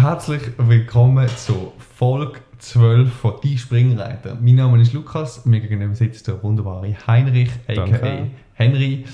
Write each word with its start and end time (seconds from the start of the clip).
Herzlich 0.00 0.40
willkommen 0.56 1.28
zu 1.28 1.74
Folge 1.76 2.40
12 2.56 3.12
von 3.12 3.34
Die 3.42 3.58
Springreiter. 3.58 4.34
Mein 4.40 4.54
Name 4.54 4.80
ist 4.80 4.94
Lukas, 4.94 5.44
mir 5.44 5.60
gegenüber 5.60 5.94
sitzt 5.94 6.26
der 6.26 6.42
wunderbare 6.42 6.96
Heinrich, 7.06 7.50
a.k.a. 7.68 8.26
Henry. 8.54 9.04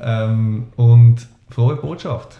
Ähm, 0.00 0.68
und 0.76 1.26
frohe 1.50 1.74
Botschaft. 1.74 2.38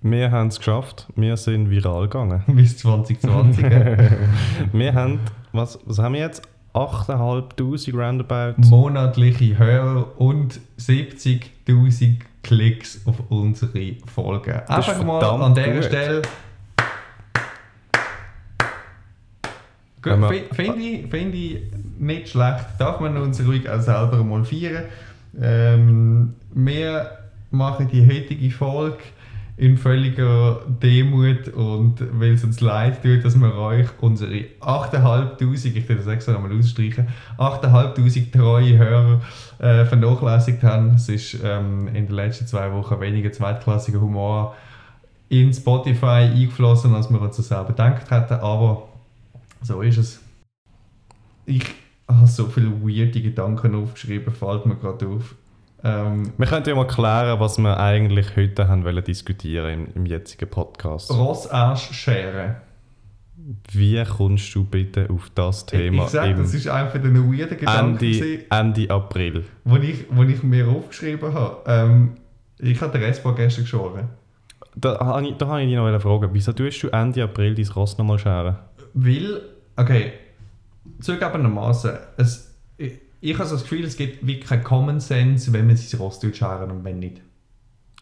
Wir 0.00 0.30
haben 0.30 0.46
es 0.46 0.58
geschafft, 0.58 1.08
wir 1.16 1.36
sind 1.36 1.70
viral 1.70 2.02
gegangen. 2.02 2.44
Bis 2.54 2.78
2020. 2.78 3.64
wir 4.72 4.94
haben, 4.94 5.18
was, 5.50 5.76
was 5.86 5.98
haben 5.98 6.14
wir 6.14 6.20
jetzt? 6.20 6.42
8'500 6.72 7.96
Roundabout. 7.96 8.60
Monatliche 8.68 9.58
Hörer 9.58 10.20
und 10.20 10.60
70'000 10.78 12.20
Klicks 12.44 13.00
auf 13.06 13.16
unsere 13.28 13.96
Folgen. 14.06 14.52
Einfach 14.68 15.04
mal 15.04 15.20
an 15.24 15.52
dieser. 15.52 15.82
Stelle 15.82 16.22
Finde 20.02 20.82
ich, 20.82 21.10
find 21.10 21.34
ich 21.34 21.60
nicht 21.98 22.28
schlecht. 22.28 22.66
Darf 22.78 23.00
man 23.00 23.16
uns 23.16 23.44
ruhig 23.44 23.68
auch 23.68 23.80
selber 23.80 24.22
mal 24.24 24.44
feiern. 24.44 24.84
Ähm, 25.40 26.34
wir 26.54 27.10
machen 27.50 27.88
die 27.92 28.06
heutige 28.06 28.50
Folge 28.50 28.98
in 29.60 29.76
völliger 29.76 30.60
Demut 30.82 31.48
und 31.48 31.96
weil 32.18 32.32
es 32.32 32.44
uns 32.44 32.62
leid 32.62 33.02
tut, 33.02 33.22
dass 33.22 33.38
wir 33.38 33.54
euch 33.54 33.88
unsere 34.00 34.44
8'500, 34.60 35.76
ich 35.76 35.86
will 35.86 35.96
das 35.96 36.06
extra 36.06 36.32
nochmal 36.32 36.58
ausstreichen, 36.58 37.08
8'500 37.36 38.32
treue 38.32 38.78
Hörer 38.78 39.20
äh, 39.58 39.84
vernachlässigt 39.84 40.62
haben. 40.62 40.94
Es 40.94 41.10
ist 41.10 41.36
ähm, 41.44 41.88
in 41.88 42.06
den 42.06 42.14
letzten 42.14 42.46
zwei 42.46 42.72
Wochen 42.72 42.98
weniger 43.00 43.30
zweitklassiger 43.32 44.00
Humor 44.00 44.54
in 45.28 45.52
Spotify 45.52 46.30
eingeflossen, 46.32 46.94
als 46.94 47.10
wir 47.10 47.20
uns 47.20 47.36
das 47.36 47.48
selber 47.48 47.68
gedacht 47.68 48.10
hätten, 48.10 48.34
aber 48.40 48.88
so 49.62 49.82
ist 49.82 49.98
es. 49.98 50.20
Ich 51.46 51.64
habe 52.08 52.26
so 52.26 52.46
viele 52.46 52.70
weirde 52.82 53.20
Gedanken 53.20 53.74
aufgeschrieben, 53.74 54.32
fällt 54.32 54.66
mir 54.66 54.76
gerade 54.76 55.06
auf. 55.06 55.34
Ähm, 55.82 56.32
wir 56.36 56.46
könnten 56.46 56.68
ja 56.68 56.74
mal 56.74 56.86
klären, 56.86 57.40
was 57.40 57.58
wir 57.58 57.78
eigentlich 57.78 58.36
heute 58.36 58.68
haben 58.68 58.84
wollen 58.84 59.02
diskutieren 59.02 59.70
im, 59.70 59.88
im 59.94 60.06
jetzigen 60.06 60.48
Podcast. 60.48 61.10
Rossarschschere. 61.10 62.56
Wie 63.72 64.04
kommst 64.04 64.54
du 64.54 64.64
bitte 64.64 65.08
auf 65.10 65.30
das 65.34 65.64
Thema? 65.64 66.04
Ich 66.04 66.10
sage, 66.10 66.34
das 66.34 66.52
ist 66.52 66.68
einfach 66.68 67.02
ein 67.02 67.32
weirder 67.32 67.56
Gedanke. 67.56 68.06
Ende, 68.06 68.44
Ende 68.50 68.90
April. 68.90 69.44
Wo 69.64 69.76
ich, 69.76 70.04
wo 70.10 70.22
ich 70.22 70.42
mir 70.42 70.68
aufgeschrieben 70.68 71.32
habe. 71.32 71.56
Ähm, 71.66 72.10
ich 72.58 72.80
habe 72.80 72.92
den 72.98 73.08
S-Bahn 73.08 73.34
gestern 73.34 73.64
geschoren. 73.64 74.08
Da, 74.76 74.94
da 74.94 75.06
habe 75.06 75.26
ich, 75.26 75.36
da 75.36 75.48
habe 75.48 75.62
ich 75.62 75.68
dich 75.68 75.76
noch 75.76 76.00
fragen. 76.00 76.30
Wieso 76.32 76.52
tust 76.52 76.82
du 76.82 76.88
Ende 76.88 77.24
April 77.24 77.54
dein 77.54 77.68
Ross 77.68 77.96
nochmal 77.96 78.18
scheren? 78.18 78.56
Weil, 78.94 79.42
okay, 79.76 80.12
zugegebenermaßen, 81.00 81.92
es, 82.16 82.54
ich, 82.76 82.92
ich 83.20 83.34
habe 83.34 83.48
so 83.48 83.54
das 83.54 83.62
Gefühl, 83.62 83.84
es 83.84 83.96
gibt 83.96 84.26
wirklich 84.26 84.46
keinen 84.46 84.64
Common 84.64 85.00
Sense, 85.00 85.52
wenn 85.52 85.66
man 85.66 85.76
sein 85.76 86.00
Ross 86.00 86.20
scheren 86.32 86.70
und 86.70 86.84
wenn 86.84 86.98
nicht. 86.98 87.20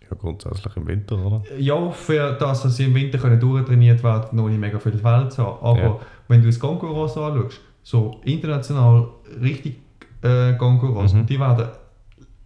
Ja, 0.03 0.17
grundsätzlich 0.17 0.75
im 0.77 0.86
Winter, 0.86 1.19
oder? 1.19 1.42
Ja, 1.58 1.91
für 1.91 2.33
das, 2.39 2.62
dass 2.62 2.77
sie 2.77 2.84
im 2.84 2.95
Winter 2.95 3.19
können 3.19 3.39
durchtrainiert 3.39 4.03
werden, 4.03 4.36
noch 4.36 4.48
nicht 4.48 4.58
mega 4.58 4.78
viel 4.78 4.97
Feld 4.97 5.33
zu 5.33 5.45
haben. 5.45 5.64
Aber 5.64 5.80
ja. 5.80 6.00
wenn 6.28 6.41
du 6.41 6.47
das 6.47 6.58
Gongo-Ross 6.58 7.19
anschaust, 7.19 7.61
so 7.83 8.20
international 8.25 9.08
richtig 9.41 9.77
äh, 10.23 10.55
Gongo-Ross, 10.55 11.12
mhm. 11.12 11.27
die 11.27 11.39
werden 11.39 11.69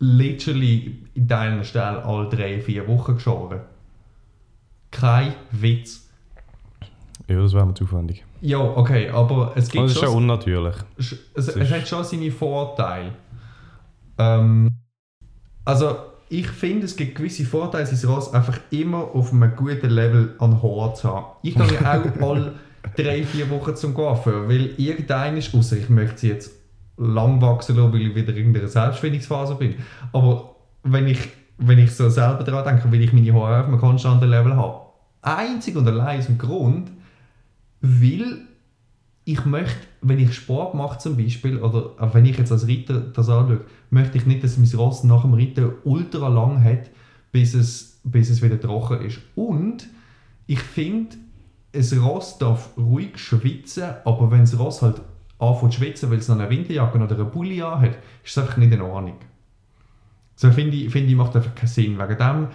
literally 0.01 0.99
in 1.15 1.29
deiner 1.29 1.63
Stelle 1.63 2.05
alle 2.05 2.29
drei, 2.29 2.61
vier 2.61 2.89
Wochen 2.89 3.15
geschoren. 3.15 3.61
Kein 4.91 5.35
Witz. 5.53 6.09
Ja, 7.29 7.41
das 7.41 7.53
wäre 7.55 7.65
mir 7.65 7.75
zu 7.75 7.85
aufwendig. 7.85 8.25
Ja, 8.45 8.59
okay, 8.59 9.09
aber 9.09 9.53
es 9.55 9.69
gibt 9.69 9.85
Das 9.85 9.93
ist 9.93 10.01
schon 10.01 10.17
unnatürlich. 10.17 10.75
Es, 10.99 11.17
es, 11.35 11.49
es 11.49 11.71
hat 11.71 11.87
schon 11.87 12.03
seine 12.03 12.31
Vorteile. 12.33 13.13
Ähm, 14.19 14.69
also, 15.65 15.95
ich 16.29 16.49
finde, 16.49 16.87
es 16.87 16.97
gibt 16.97 17.15
gewisse 17.15 17.45
Vorteile, 17.45 17.87
sein 17.87 18.11
Ross 18.11 18.35
einfach 18.35 18.59
immer 18.71 19.15
auf 19.15 19.33
einem 19.33 19.55
guten 19.55 19.91
Level 19.91 20.35
an 20.41 20.61
Haar 20.61 20.93
zu 20.95 21.09
haben. 21.09 21.27
Ich 21.43 21.55
gehe 21.55 21.73
ja 21.73 22.03
auch 22.03 22.21
alle 22.31 22.55
drei, 22.97 23.23
vier 23.23 23.49
Wochen 23.49 23.77
zum 23.77 23.95
Coiffeur, 23.95 24.49
weil 24.49 24.75
irgendein 24.77 25.37
ist, 25.37 25.55
außer 25.55 25.77
ich 25.77 25.89
möchte 25.89 26.19
sie 26.19 26.29
jetzt 26.31 26.51
lang 26.97 27.41
wachsen 27.41 27.77
lassen, 27.77 27.93
weil 27.93 28.03
ich 28.03 28.15
wieder 28.17 28.35
in 28.35 28.53
der 28.53 28.67
Selbstfindungsphase 28.67 29.55
bin. 29.55 29.77
Aber 30.13 30.57
wenn 30.83 31.07
ich, 31.07 31.29
wenn 31.59 31.79
ich 31.79 31.93
so 31.93 32.11
selber 32.11 32.43
daran 32.43 32.65
denke, 32.65 32.91
will 32.91 33.03
ich 33.03 33.13
meine 33.13 33.33
Haare 33.35 33.61
auf 33.61 33.69
einem 33.69 33.79
konstanten 33.79 34.29
Level 34.29 34.57
haben. 34.57 34.81
Einzig 35.21 35.77
und 35.77 35.87
allein 35.87 36.19
aus 36.19 36.27
dem 36.27 36.39
Grund, 36.39 36.91
weil 37.83 38.47
ich 39.25 39.45
möchte, 39.45 39.87
wenn 40.01 40.19
ich 40.19 40.35
Sport 40.35 40.75
mache 40.75 40.99
zum 40.99 41.17
Beispiel, 41.17 41.59
oder 41.59 41.95
wenn 42.13 42.25
ich 42.25 42.39
jetzt 42.39 42.51
als 42.51 42.67
Ritter 42.67 43.01
das 43.01 43.29
anschaue, 43.29 43.65
möchte 43.91 44.19
ich 44.19 44.27
nicht, 44.27 44.43
dass 44.43 44.59
mein 44.59 44.69
Ross 44.75 45.05
nach 45.05 45.23
dem 45.23 45.35
Ritten 45.35 45.73
ultra 45.85 46.29
lang 46.29 46.63
hat, 46.65 46.91
bis 47.31 47.55
es, 47.55 48.01
bis 48.05 48.31
es 48.31 48.43
wieder 48.43 48.61
trocken 48.61 49.03
ist. 49.03 49.21
Und 49.37 49.89
ich 50.47 50.61
finde, 50.61 51.17
ein 51.75 51.99
Ross 51.99 52.39
darf 52.39 52.77
ruhig 52.77 53.17
schwitzen, 53.19 53.91
aber 54.05 54.31
wenn 54.31 54.41
das 54.41 54.59
Ross 54.59 54.83
halt 54.83 55.01
anfängt 55.39 55.73
zu 55.73 55.81
schwitzen, 55.81 56.11
weil 56.11 56.19
es 56.19 56.29
noch 56.29 56.39
eine 56.39 56.51
Winterjacke 56.51 56.99
oder 56.99 57.15
eine 57.15 57.25
Pulli 57.25 57.59
hat, 57.59 57.97
ist 58.25 58.37
es 58.37 58.39
einfach 58.39 58.57
nicht 58.57 58.73
in 58.73 58.81
Ordnung. 58.81 59.17
So 60.35 60.51
finde 60.51 60.77
ich, 60.77 60.91
find 60.91 61.09
ich, 61.09 61.15
macht 61.15 61.37
einfach 61.37 61.55
keinen 61.55 61.69
Sinn. 61.69 61.99
Wegen 61.99 62.19
dem 62.19 62.49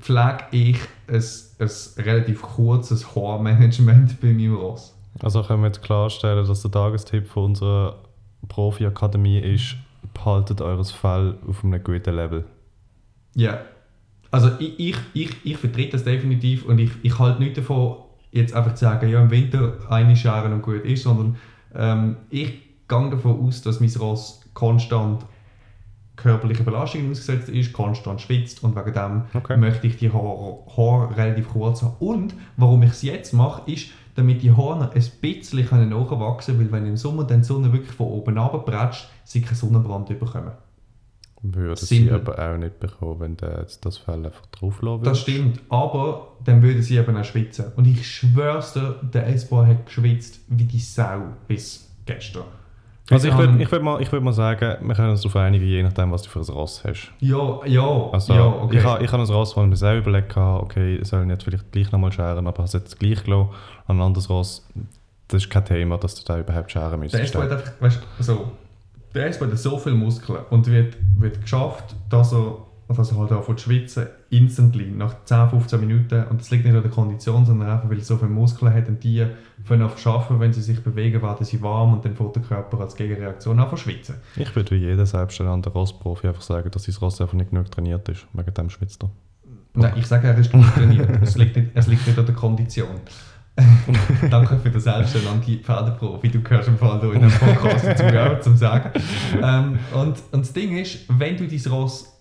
pflege 0.00 0.44
ich 0.52 0.78
ein, 1.08 1.22
ein 1.58 1.70
relativ 2.04 2.42
kurzes 2.42 3.14
Haarmanagement 3.14 4.20
bei 4.22 4.28
meinem 4.28 4.56
Ross. 4.56 4.94
Also 5.22 5.42
können 5.42 5.62
wir 5.62 5.68
jetzt 5.68 5.82
klarstellen, 5.82 6.46
dass 6.46 6.62
der 6.62 6.70
Tagestipp 6.70 7.28
von 7.28 7.44
unserer 7.44 7.96
Profi-Akademie 8.48 9.38
ist, 9.38 9.76
behaltet 10.12 10.60
eures 10.60 10.90
Fell 10.90 11.36
auf 11.48 11.64
einem 11.64 11.82
guten 11.82 12.14
Level. 12.14 12.44
Ja. 13.34 13.60
Also 14.30 14.50
ich, 14.58 14.78
ich, 14.78 14.96
ich, 15.12 15.30
ich 15.44 15.56
vertrete 15.56 15.92
das 15.92 16.04
definitiv 16.04 16.66
und 16.66 16.78
ich, 16.78 16.90
ich 17.02 17.18
halte 17.18 17.40
nicht 17.40 17.56
davon, 17.56 17.98
jetzt 18.32 18.52
einfach 18.52 18.74
zu 18.74 18.84
sagen, 18.84 19.08
ja 19.08 19.22
im 19.22 19.30
Winter 19.30 19.74
eine 19.88 20.16
Schere 20.16 20.52
und 20.52 20.62
gut 20.62 20.84
ist, 20.84 21.04
sondern 21.04 21.36
ähm, 21.74 22.16
ich 22.30 22.52
gehe 22.88 23.10
davon 23.10 23.46
aus, 23.46 23.62
dass 23.62 23.80
mein 23.80 23.90
Ross 23.90 24.40
konstant 24.52 25.24
körperlichen 26.16 26.64
Belastungen 26.64 27.10
ausgesetzt 27.10 27.48
ist, 27.48 27.72
konstant 27.72 28.20
schwitzt 28.20 28.62
und 28.62 28.76
wegen 28.76 28.92
dem 28.92 29.22
okay. 29.34 29.56
möchte 29.56 29.86
ich 29.86 29.96
die 29.96 30.12
Haare, 30.12 30.58
Haare 30.76 31.16
relativ 31.16 31.48
kurz 31.48 31.82
haben. 31.82 31.96
Und 31.98 32.34
warum 32.56 32.82
ich 32.82 32.90
es 32.90 33.02
jetzt 33.02 33.32
mache, 33.32 33.70
ist, 33.70 33.88
damit 34.14 34.42
die 34.42 34.52
Haare 34.52 34.90
ein 34.90 35.00
bisschen 35.20 35.88
nachwachsen 35.88 36.56
können, 36.56 36.72
weil 36.72 36.80
wenn 36.80 36.88
im 36.88 36.96
Sommer 36.96 37.24
dann 37.24 37.40
die 37.40 37.46
Sonne 37.46 37.72
wirklich 37.72 37.92
von 37.92 38.06
oben 38.06 38.38
runterbretscht, 38.38 39.08
sie 39.24 39.42
keinen 39.42 39.56
Sonnenbrand 39.56 40.08
bekommen. 40.08 40.52
Würden 41.46 41.76
sie 41.76 42.10
aber 42.10 42.38
auch 42.38 42.56
nicht 42.56 42.80
bekommen, 42.80 43.20
wenn 43.20 43.36
das 43.36 43.98
Fell 43.98 44.24
einfach 44.24 44.46
drauf 44.46 44.80
wird. 44.82 45.06
Das 45.06 45.20
stimmt, 45.20 45.60
aber 45.68 46.38
dann 46.42 46.62
würden 46.62 46.80
sie 46.80 46.96
eben 46.96 47.14
auch 47.14 47.24
schwitzen. 47.24 47.66
Und 47.76 47.86
ich 47.86 48.10
schwör's 48.10 48.72
dir, 48.72 48.98
der 49.02 49.26
S-Bar 49.26 49.66
hat 49.66 49.84
geschwitzt 49.84 50.40
wie 50.48 50.64
die 50.64 50.78
Sau 50.78 51.34
bis 51.46 51.90
gestern. 52.06 52.44
Also 53.10 53.28
ich 53.28 53.36
würde 53.36 53.62
ich 53.62 53.70
würd 53.70 53.82
mal, 53.82 54.00
würd 54.00 54.22
mal 54.22 54.32
sagen, 54.32 54.76
wir 54.80 54.94
können 54.94 55.10
uns 55.10 55.20
darauf 55.20 55.36
einigen, 55.36 55.66
je 55.66 55.82
nachdem, 55.82 56.10
was 56.10 56.22
du 56.22 56.30
für 56.30 56.40
ein 56.40 56.44
Ross 56.44 56.82
hast. 56.84 57.12
Ja, 57.20 57.60
ja, 57.66 58.10
also, 58.10 58.32
ja, 58.32 58.46
okay. 58.46 58.78
Ich, 58.78 58.82
ich 58.82 59.12
habe 59.12 59.22
ein 59.22 59.28
Ross, 59.28 59.54
wo 59.56 59.62
ich 59.62 59.68
mir 59.68 59.76
selber 59.76 60.08
überlegt 60.08 60.34
habe, 60.36 60.62
okay, 60.62 60.96
ich 60.96 61.08
soll 61.08 61.28
jetzt 61.28 61.44
vielleicht 61.44 61.70
gleich 61.70 61.92
nochmal 61.92 62.12
scheren, 62.12 62.46
aber 62.46 62.50
ich 62.50 62.58
habe 62.58 62.64
es 62.64 62.72
jetzt 62.72 62.98
gleich 62.98 63.22
gelassen. 63.24 63.50
An 63.86 63.98
ein 63.98 64.02
anderes 64.02 64.30
Ross, 64.30 64.66
das 65.28 65.42
ist 65.42 65.50
kein 65.50 65.66
Thema, 65.66 65.98
dass 65.98 66.14
du 66.14 66.24
da 66.24 66.38
überhaupt 66.38 66.72
scheren 66.72 66.98
müsstest. 66.98 67.34
Der 67.34 67.42
S-Boy 67.42 67.42
hat 67.42 67.52
einfach, 67.52 67.80
weißt 67.80 67.96
du, 67.96 68.06
also, 68.18 68.52
der 69.14 69.26
S-Boy 69.26 69.50
hat 69.50 69.58
so 69.58 69.78
viele 69.78 69.96
Muskeln 69.96 70.38
und 70.48 70.66
wird, 70.66 70.96
wird 71.18 71.42
geschafft, 71.42 71.94
dass 72.08 72.32
er 72.32 72.56
dass 72.88 73.12
er 73.12 73.18
halt 73.18 73.32
anfängt 73.32 73.60
zu 73.60 73.64
schwitzen, 73.64 74.06
instantly, 74.30 74.90
nach 74.90 75.24
10, 75.24 75.50
15 75.50 75.80
Minuten. 75.80 76.24
Und 76.24 76.40
das 76.40 76.50
liegt 76.50 76.64
nicht 76.64 76.74
an 76.74 76.82
der 76.82 76.90
Kondition, 76.90 77.46
sondern 77.46 77.70
einfach, 77.70 77.88
weil 77.88 77.98
er 77.98 78.04
so 78.04 78.16
viele 78.16 78.30
Muskeln 78.30 78.74
hat 78.74 78.88
und 78.88 79.02
die 79.02 79.26
können 79.66 79.82
auch 79.82 79.96
schaffen, 79.96 80.38
wenn 80.40 80.52
sie 80.52 80.62
sich 80.62 80.82
bewegen, 80.82 81.22
werden 81.22 81.44
sie 81.44 81.62
warm 81.62 81.94
und 81.94 82.04
dann 82.04 82.14
fängt 82.14 82.36
der 82.36 82.42
Körper 82.42 82.80
als 82.80 82.94
Gegenreaktion 82.96 83.58
an 83.58 83.70
zu 83.70 83.76
schwitzen. 83.76 84.16
Ich 84.36 84.54
würde 84.54 84.72
wie 84.72 84.80
jeder 84.80 85.06
selbsternannte 85.06 85.70
Rossprofi 85.70 86.28
einfach 86.28 86.42
sagen, 86.42 86.70
dass 86.70 86.84
sein 86.84 86.94
Ross 87.00 87.20
einfach 87.20 87.34
nicht 87.34 87.50
genug 87.50 87.70
trainiert 87.70 88.08
ist. 88.08 88.26
Wegen 88.32 88.52
dem 88.52 88.70
schwitzt 88.70 89.02
er. 89.02 89.10
Nein, 89.74 89.94
ich 89.96 90.06
sage, 90.06 90.28
er 90.28 90.38
ist 90.38 90.52
genug 90.52 90.72
trainiert. 90.74 91.08
es, 91.22 91.36
liegt 91.36 91.56
nicht, 91.56 91.70
es 91.74 91.86
liegt 91.86 92.06
nicht 92.06 92.18
an 92.18 92.26
der 92.26 92.34
Kondition. 92.34 93.00
Danke 94.30 94.58
für 94.58 94.70
den 94.70 94.80
selbsternannten 94.80 95.60
Pferdeprofi. 95.60 96.28
Du 96.28 96.42
gehörst 96.42 96.68
im 96.68 96.76
Fall 96.76 97.00
in 97.04 97.22
einem 97.22 97.30
Podcast 97.30 97.86
dazu, 97.86 98.42
zum 98.42 98.56
Sagen. 98.56 98.90
Ähm, 99.42 99.78
und, 99.92 100.16
und 100.32 100.40
das 100.40 100.52
Ding 100.52 100.76
ist, 100.76 101.00
wenn 101.08 101.36
du 101.36 101.46
dein 101.46 101.72
Ross 101.72 102.13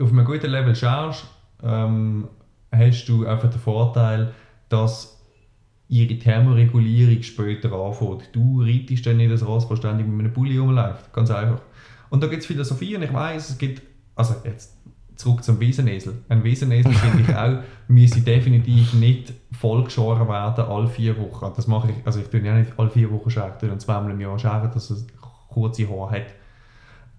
auf 0.00 0.10
einem 0.10 0.24
guten 0.24 0.50
Level 0.50 0.74
schaust, 0.74 1.26
ähm, 1.62 2.28
hast 2.72 3.06
du 3.06 3.26
einfach 3.26 3.50
den 3.50 3.60
Vorteil, 3.60 4.32
dass 4.68 5.18
ihre 5.88 6.18
Thermoregulierung 6.18 7.22
später 7.22 7.72
anfängt. 7.72 8.28
Du 8.32 8.62
reitest 8.62 9.06
dann 9.06 9.16
nicht 9.16 9.32
das 9.32 9.44
Ross, 9.44 9.68
das 9.68 9.78
ständig 9.78 10.06
mit 10.06 10.20
einem 10.20 10.32
Bulli 10.32 10.58
rumläuft. 10.58 11.12
Ganz 11.12 11.30
einfach. 11.30 11.62
Und 12.10 12.22
da 12.22 12.26
gibt 12.26 12.42
es 12.42 12.46
Philosophie 12.46 12.94
und 12.96 13.02
ich 13.02 13.12
weiß, 13.12 13.50
es 13.50 13.58
gibt, 13.58 13.82
also 14.14 14.34
jetzt 14.44 14.76
zurück 15.16 15.42
zum 15.42 15.58
Wiesenesel. 15.60 16.22
Ein 16.28 16.44
Wiesenesel 16.44 16.92
finde 16.94 17.22
ich 17.22 17.36
auch, 17.36 17.62
müsse 17.88 18.20
definitiv 18.20 18.94
nicht 18.94 19.32
vollgeschoren 19.52 20.28
werden 20.28 20.64
alle 20.64 20.88
vier 20.88 21.18
Wochen. 21.18 21.52
Das 21.56 21.66
mache 21.66 21.90
ich, 21.90 22.06
also 22.06 22.20
ich 22.20 22.28
tue 22.28 22.40
ja 22.40 22.54
nicht 22.54 22.72
alle 22.76 22.90
vier 22.90 23.10
Wochen 23.10 23.30
scheren, 23.30 23.52
ich 23.54 23.68
tue 23.68 23.78
zweimal 23.78 24.12
im 24.12 24.20
Jahr 24.20 24.38
scheren, 24.38 24.70
dass 24.72 24.90
es 24.90 25.06
kurze 25.48 25.88
Haare 25.88 26.10
hat. 26.10 26.34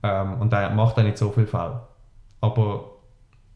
Ähm, 0.01 0.39
und 0.39 0.53
der 0.53 0.69
macht 0.69 0.97
dann 0.97 1.05
nicht 1.05 1.17
so 1.17 1.29
viel 1.31 1.45
Fall. 1.45 1.81
Aber 2.41 2.91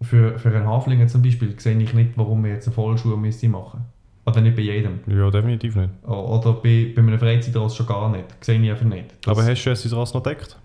für, 0.01 0.37
für 0.37 0.49
einen 0.49 0.67
Haflinger 0.67 1.07
zum 1.07 1.21
Beispiel 1.21 1.57
sehe 1.59 1.77
ich 1.81 1.93
nicht, 1.93 2.11
warum 2.17 2.43
wir 2.43 2.51
jetzt 2.51 2.67
eine 2.67 2.73
Vollschuhe 2.75 3.15
müssen 3.17 3.51
machen 3.51 3.85
Oder 4.25 4.41
nicht 4.41 4.55
bei 4.55 4.61
jedem. 4.63 4.99
Ja, 5.07 5.29
definitiv 5.31 5.75
nicht. 5.75 5.89
Oder 6.05 6.53
bei, 6.53 6.91
bei 6.95 7.01
einem 7.01 7.17
Freizeitross 7.19 7.75
schon 7.75 7.85
gar 7.85 8.09
nicht. 8.09 8.25
Sehe 8.43 8.59
ich 8.61 8.69
einfach 8.69 8.85
nicht. 8.85 9.13
Das- 9.21 9.37
Aber 9.37 9.47
hast 9.49 9.63
du 9.63 9.69
jetzt 9.69 9.85
dein 9.85 9.93
Ross 9.93 10.13
noch 10.13 10.23
gedeckt? 10.23 10.57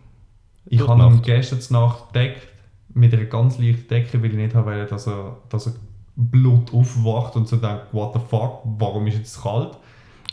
ich 0.70 0.86
habe 0.86 1.02
ihn 1.02 1.22
gestern 1.22 1.60
Nacht 1.82 2.12
gedeckt 2.12 2.48
mit 2.94 3.14
einer 3.14 3.24
ganz 3.24 3.58
leichten 3.58 3.88
Decke, 3.88 4.20
weil 4.22 4.30
ich 4.30 4.36
nicht 4.36 4.54
wollte, 4.54 4.86
dass 4.86 5.06
er, 5.06 5.36
dass 5.48 5.66
er 5.68 5.72
Blut 6.16 6.74
aufwacht 6.74 7.36
und 7.36 7.46
so 7.48 7.56
denkt, 7.56 7.86
what 7.92 8.12
the 8.12 8.20
fuck, 8.28 8.60
warum 8.64 9.06
ist 9.06 9.18
jetzt 9.18 9.40
kalt? 9.42 9.78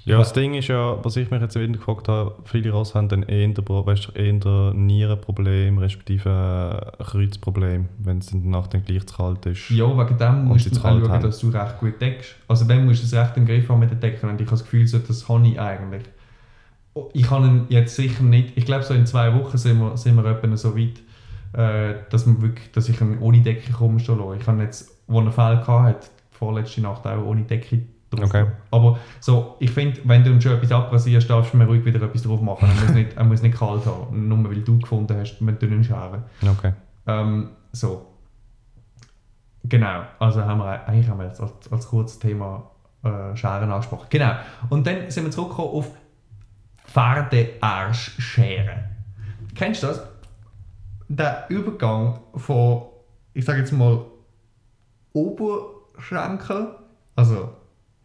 Ja, 0.06 0.20
das 0.20 0.34
Ding 0.34 0.54
ist 0.54 0.68
ja, 0.68 1.04
was 1.04 1.16
ich 1.16 1.32
mich 1.32 1.42
jetzt 1.42 1.56
wieder 1.56 1.68
gefragt 1.74 2.08
habe, 2.08 2.36
viele 2.46 2.70
Ross 2.72 2.94
haben 2.94 3.10
dann 3.10 3.24
eher, 3.24 3.50
weißt, 3.50 4.10
du, 4.10 4.12
eher 4.12 4.74
Nierenproblem, 4.76 5.80
respektive 5.80 6.94
Kreuzproblem, 7.00 7.90
wenn 7.98 8.20
es 8.20 8.32
in 8.32 8.44
der 8.44 8.52
Nacht 8.52 8.76
dann 8.76 8.86
gleich 8.86 9.08
zu 9.08 9.16
kalt 9.16 9.48
ist. 9.48 9.72
Ja, 9.72 9.86
wegen 9.98 10.18
dem 10.20 10.46
musst 10.46 10.68
du 10.68 10.72
zu 10.72 10.80
kalt 10.80 10.98
auch 10.98 11.00
schauen, 11.00 11.12
haben. 11.12 11.24
dass 11.24 11.40
du 11.40 11.50
recht 11.50 11.80
gut 11.80 12.00
deckst. 12.00 12.36
Also 12.48 12.66
dann 12.66 12.86
musst 12.86 13.02
du 13.02 13.08
es 13.08 13.14
recht 13.16 13.36
im 13.36 13.48
Griff 13.48 13.68
haben 13.68 13.80
mit 13.80 13.90
der 13.90 13.98
Decke 13.98 14.28
und 14.28 14.40
ich 14.40 14.46
habe 14.46 14.52
das 14.52 14.64
Gefühl, 14.64 14.86
so, 14.86 15.00
das 15.00 15.28
habe 15.28 15.48
ich 15.48 15.60
eigentlich. 15.60 16.04
Oh, 16.94 17.10
Ich 17.14 17.32
habe 17.32 17.48
ihn 17.48 17.66
jetzt 17.70 17.96
sicher 17.96 18.24
nicht, 18.24 18.56
ich 18.56 18.66
glaube 18.66 18.84
so 18.84 18.94
in 18.94 19.08
zwei 19.08 19.34
Wochen 19.34 19.58
sind 19.58 19.80
wir, 19.80 19.98
sind 19.98 20.16
wir 20.18 20.26
etwa 20.26 20.56
so 20.56 20.78
weit, 20.78 21.02
äh, 21.54 21.96
dass, 22.12 22.28
man 22.28 22.44
wirklich, 22.44 22.72
dass 22.74 22.90
ich 22.90 23.02
ihn 23.02 23.18
ohne 23.22 23.42
Decke 23.42 23.76
rumstehen 23.76 24.20
lasse. 24.20 24.38
Ich 24.40 24.46
habe 24.46 24.62
jetzt, 24.62 25.00
wo 25.08 25.20
er 25.20 25.32
Fell 25.32 25.58
hatte, 25.66 26.08
vorletzte 26.30 26.82
Nacht 26.82 27.08
auch 27.08 27.26
ohne 27.26 27.42
Decke 27.42 27.82
drauf. 28.16 28.30
Okay. 28.30 28.46
Aber 28.72 28.98
so, 29.20 29.56
ich 29.60 29.72
finde, 29.72 30.00
wenn 30.06 30.24
du 30.24 30.40
schon 30.42 30.54
etwas 30.54 30.72
abrasierst, 30.72 31.30
darfst 31.30 31.54
du 31.54 31.58
mir 31.58 31.66
ruhig 31.66 31.84
wieder 31.86 32.02
etwas 32.02 32.24
drauf 32.24 32.42
machen. 32.42 32.70
Er 32.70 32.84
muss 32.84 32.94
nicht, 32.94 33.18
er 33.18 33.24
muss 33.24 33.42
nicht 33.42 33.58
kalt 33.58 33.86
haben, 33.86 34.28
nur 34.28 34.44
weil 34.50 34.62
du 34.62 34.80
gefunden 34.80 35.18
hast, 35.18 35.42
mit 35.42 35.62
dünnen 35.62 35.84
Scheren. 35.84 36.24
Okay. 36.42 36.74
Ähm, 37.08 37.50
so. 37.72 38.08
Genau, 39.64 40.04
also 40.20 40.44
haben 40.44 40.60
wir 40.60 40.88
eigentlich 40.88 41.10
haben 41.10 41.20
wir 41.20 41.26
jetzt 41.26 41.42
als, 41.42 41.72
als 41.72 41.88
kurzes 41.88 42.20
Thema 42.20 42.70
äh, 43.04 43.36
Scheren 43.36 43.72
angesprochen. 43.72 44.08
Genau. 44.10 44.34
Und 44.70 44.86
dann 44.86 45.10
sind 45.10 45.24
wir 45.24 45.32
zurückgekommen 45.32 45.70
auf 45.70 45.92
Pferdearschscheren. 46.86 48.84
Kennst 49.56 49.84
du 49.84 49.88
das? 49.88 50.08
Der 51.08 51.46
Übergang 51.50 52.20
von, 52.36 52.84
ich 53.34 53.46
sage 53.46 53.60
jetzt 53.60 53.72
mal, 53.72 54.06
Oberschenkel, 55.14 56.76
also 57.16 57.54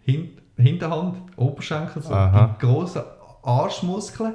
Hin 0.04 0.30
Hinterhand, 0.56 1.16
Oberschenkel, 1.36 2.02
so 2.02 2.12
Aha. 2.12 2.54
die 2.60 2.66
grossen 2.66 3.02
Arschmuskeln. 3.42 4.34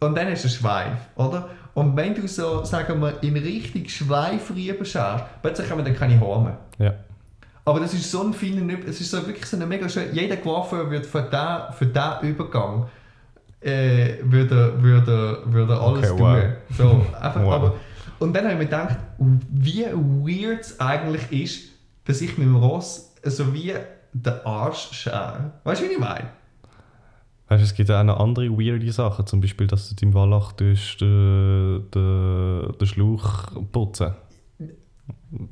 Und 0.00 0.16
dann 0.16 0.28
ist 0.28 0.44
der 0.44 0.50
Schweif, 0.50 0.98
oder? 1.16 1.48
Und 1.74 1.96
wenn 1.96 2.14
du 2.14 2.26
so, 2.28 2.64
sagen 2.64 3.00
wir, 3.00 3.22
in 3.22 3.36
Richtung 3.36 3.88
Schweif 3.88 4.50
rüber 4.50 4.84
schaust, 4.84 5.24
plötzlich 5.42 5.70
haben 5.70 5.78
wir 5.78 5.84
dann 5.84 5.96
keine 5.96 6.20
Haare 6.20 6.42
mehr. 6.42 6.58
Ja. 6.78 6.94
Aber 7.64 7.80
das 7.80 7.94
ist 7.94 8.10
so 8.10 8.22
ein 8.22 8.32
feiner 8.32 8.62
es 8.86 9.00
ist 9.00 9.10
so 9.10 9.26
wirklich 9.26 9.44
so 9.46 9.56
eine 9.56 9.66
mega 9.66 9.88
schön. 9.88 10.14
Jeder 10.14 10.36
Coiffeur 10.38 10.90
wird 10.90 11.06
für 11.06 11.22
diesen 11.22 11.72
für 11.78 11.86
den 11.86 12.30
Übergang 12.30 12.86
äh, 13.60 14.14
würde, 14.22 14.80
würde, 14.82 15.42
würde 15.46 15.78
alles 15.80 16.10
Okay, 16.10 16.18
tun. 16.18 16.20
wow. 16.20 16.44
So, 16.76 17.06
einfach, 17.20 17.42
Wow. 17.42 17.52
aber, 17.54 17.74
und 18.20 18.34
dann 18.34 18.44
habe 18.44 18.52
ich 18.54 18.58
mir 18.58 18.64
gedacht, 18.66 18.96
wie 19.18 19.84
weird 19.84 20.60
es 20.60 20.80
eigentlich 20.80 21.30
ist, 21.32 21.68
dass 22.04 22.20
ich 22.20 22.38
mit 22.38 22.46
dem 22.46 22.56
Ross 22.56 23.12
so 23.24 23.52
wie 23.52 23.74
den 24.12 24.34
Arsch 24.44 24.88
schere. 24.92 25.52
Weißt 25.64 25.82
du, 25.82 25.86
wie 25.88 25.92
ich 25.92 25.98
meine? 25.98 26.28
Weißt 27.48 27.62
du, 27.62 27.64
es 27.64 27.74
gibt 27.74 27.90
auch 27.90 28.02
noch 28.04 28.20
andere 28.20 28.50
weirde 28.50 28.90
Sachen, 28.92 29.26
zum 29.26 29.40
Beispiel, 29.40 29.66
dass 29.66 29.88
du 29.88 29.94
deinem 29.94 30.12
Wallach 30.14 30.52
durch 30.52 30.96
den, 30.98 31.84
den, 31.94 32.72
den 32.78 32.86
Schlauch 32.86 33.46
putzen. 33.72 34.12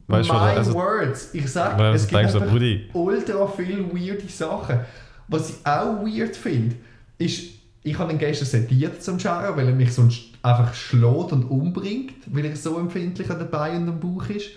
Weißt 0.07 0.29
du, 0.29 0.33
My 0.35 0.41
was- 0.41 0.57
also, 0.59 0.75
words. 0.75 1.35
Ich 1.35 1.55
weil 1.55 1.95
es 1.95 2.03
du 2.03 2.09
gibt 2.09 2.21
denkst 2.21 2.33
so, 2.33 2.39
einfach 2.41 2.53
Brudi, 2.53 2.89
ultra 2.93 3.47
viele 3.47 3.85
weirde 3.93 4.29
Sachen. 4.29 4.81
Was 5.29 5.51
ich 5.51 5.57
auch 5.67 6.05
weird 6.05 6.37
finde, 6.37 6.77
ist, 7.19 7.45
ich 7.83 7.99
habe 7.99 8.13
ihn 8.13 8.19
gestern 8.19 8.47
sediert 8.47 9.03
zum 9.03 9.19
Scheren, 9.19 9.57
weil 9.57 9.69
er 9.69 9.75
mich 9.75 9.93
sonst 9.93 10.25
einfach 10.43 10.73
schlägt 10.75 11.33
und 11.33 11.45
umbringt, 11.45 12.15
weil 12.27 12.45
er 12.45 12.57
so 12.57 12.79
empfindlich 12.79 13.31
an 13.31 13.39
den 13.39 13.51
Beinen 13.51 13.89
und 13.89 13.95
am 13.95 14.01
Bauch 14.01 14.29
ist. 14.29 14.51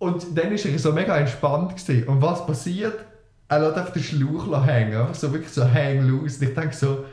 Und 0.00 0.36
dann 0.36 0.46
war 0.50 0.72
er 0.72 0.78
so 0.78 0.92
mega 0.92 1.16
entspannt. 1.16 1.76
Gewesen. 1.76 2.08
Und 2.08 2.22
was 2.22 2.44
passiert? 2.46 3.04
Er 3.48 3.60
lässt 3.60 3.78
auf 3.78 3.92
den 3.92 4.02
Schlauch 4.02 4.66
hängen, 4.66 4.96
einfach 4.96 5.14
so 5.14 5.32
wirklich 5.32 5.52
so 5.52 5.62
hang 5.64 6.08
loose. 6.08 6.40
Und 6.40 6.48
ich 6.48 6.54
denke 6.54 6.74
so, 6.74 7.04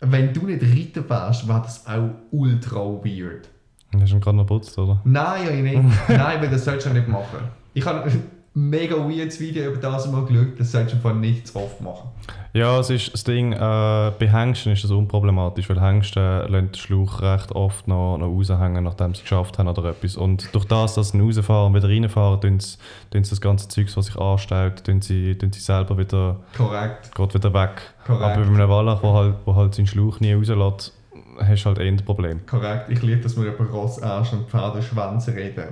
wenn 0.00 0.32
du 0.32 0.46
nicht 0.46 0.62
reiten 0.62 1.08
wärst, 1.08 1.46
wäre 1.46 1.62
das 1.62 1.86
auch 1.86 2.10
ultra 2.30 2.80
weird. 2.80 3.48
hast 3.92 4.10
du 4.10 4.16
ihn 4.16 4.20
gerade 4.20 4.36
noch 4.36 4.46
putzt, 4.46 4.76
oder? 4.78 5.00
Nein, 5.04 5.44
ja, 5.44 5.50
ich 5.50 5.62
nicht. 5.62 5.82
Nein, 6.08 6.40
weil 6.40 6.48
das 6.48 6.64
solltest 6.64 6.86
du 6.86 6.92
nicht 6.92 7.08
machen. 7.08 7.38
Ich 7.74 7.84
habe 7.84 8.10
mega 8.54 8.96
weirdes 8.96 9.40
Video 9.40 9.70
über 9.70 9.80
das 9.80 10.10
mal 10.10 10.24
geschaut, 10.24 10.58
das 10.58 10.72
solltest 10.72 10.94
du 10.94 10.96
einfach 10.96 11.18
nicht 11.18 11.48
zu 11.48 11.58
oft 11.58 11.80
machen. 11.80 12.10
Ja, 12.54 12.78
es 12.78 12.90
ist 12.90 13.14
das 13.14 13.24
Ding, 13.24 13.52
äh, 13.52 13.56
bei 13.56 14.28
Hengsten 14.30 14.72
ist 14.72 14.84
das 14.84 14.90
unproblematisch, 14.90 15.70
weil 15.70 15.80
Hengsten 15.80 16.22
lassen 16.22 16.68
den 16.68 16.74
Schlauch 16.74 17.22
recht 17.22 17.50
oft 17.52 17.88
noch, 17.88 18.18
noch 18.18 18.26
raushängen, 18.26 18.84
nachdem 18.84 19.14
sie 19.14 19.22
geschafft 19.22 19.58
haben 19.58 19.68
oder 19.68 19.84
etwas. 19.86 20.16
Und 20.16 20.54
durch 20.54 20.66
das, 20.66 20.94
dass 20.94 21.10
sie 21.10 21.20
rausfahren 21.20 21.68
und 21.68 21.74
wieder 21.74 21.88
reinfahren, 21.88 22.42
tun 22.42 22.60
sie, 22.60 22.76
tun 23.10 23.24
sie 23.24 23.30
das 23.30 23.40
ganze 23.40 23.68
Zeug, 23.68 23.86
was 23.94 24.04
sich 24.04 24.16
anstellt, 24.16 24.84
tun 24.84 25.00
sie, 25.00 25.34
tun 25.36 25.50
sie 25.50 25.60
selber 25.60 25.96
wieder, 25.96 26.40
Korrekt. 26.54 27.14
geht 27.14 27.34
wieder 27.34 27.54
weg. 27.54 27.80
Korrekt. 28.06 28.22
Aber 28.22 28.44
bei 28.44 28.54
einem 28.54 28.68
Wallach, 28.68 29.02
wo 29.02 29.14
halt, 29.14 29.34
wo 29.46 29.54
halt 29.54 29.74
seinen 29.74 29.86
Schlauch 29.86 30.20
nie 30.20 30.34
rauslässt, 30.34 30.92
hast 31.38 31.62
du 31.62 31.66
halt 31.66 31.78
eh 31.78 31.88
ein 31.88 31.96
Problem. 31.96 32.44
Korrekt. 32.46 32.90
Ich 32.90 33.02
liebe, 33.02 33.22
dass 33.22 33.36
wir 33.36 33.44
über 33.52 33.64
Rossarsch 33.64 34.34
und 34.34 34.50
Pferdeschwänze 34.50 35.34
reden. 35.34 35.68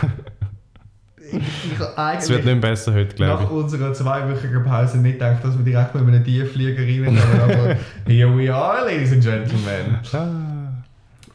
ich 1.32 1.36
ich 1.36 2.18
Es 2.18 2.28
wird 2.28 2.44
nicht 2.44 2.60
besser 2.60 2.94
heute, 2.94 3.14
glaube 3.14 3.42
nach 3.44 3.50
unserer 3.50 3.92
zweiwöchigen 3.92 4.64
Pause 4.64 4.98
nicht 4.98 5.14
gedacht, 5.14 5.44
dass 5.44 5.56
wir 5.56 5.64
direkt 5.64 5.94
mit 5.94 6.06
einem 6.06 6.24
Tiefflieger 6.24 6.82
reinkommen, 6.82 7.40
aber 7.40 7.76
here 8.06 8.36
we 8.36 8.52
are, 8.54 8.84
ladies 8.84 9.12
and 9.12 9.22
gentlemen. 9.22 9.98
ich. 10.02 10.14
Ah. 10.14 10.54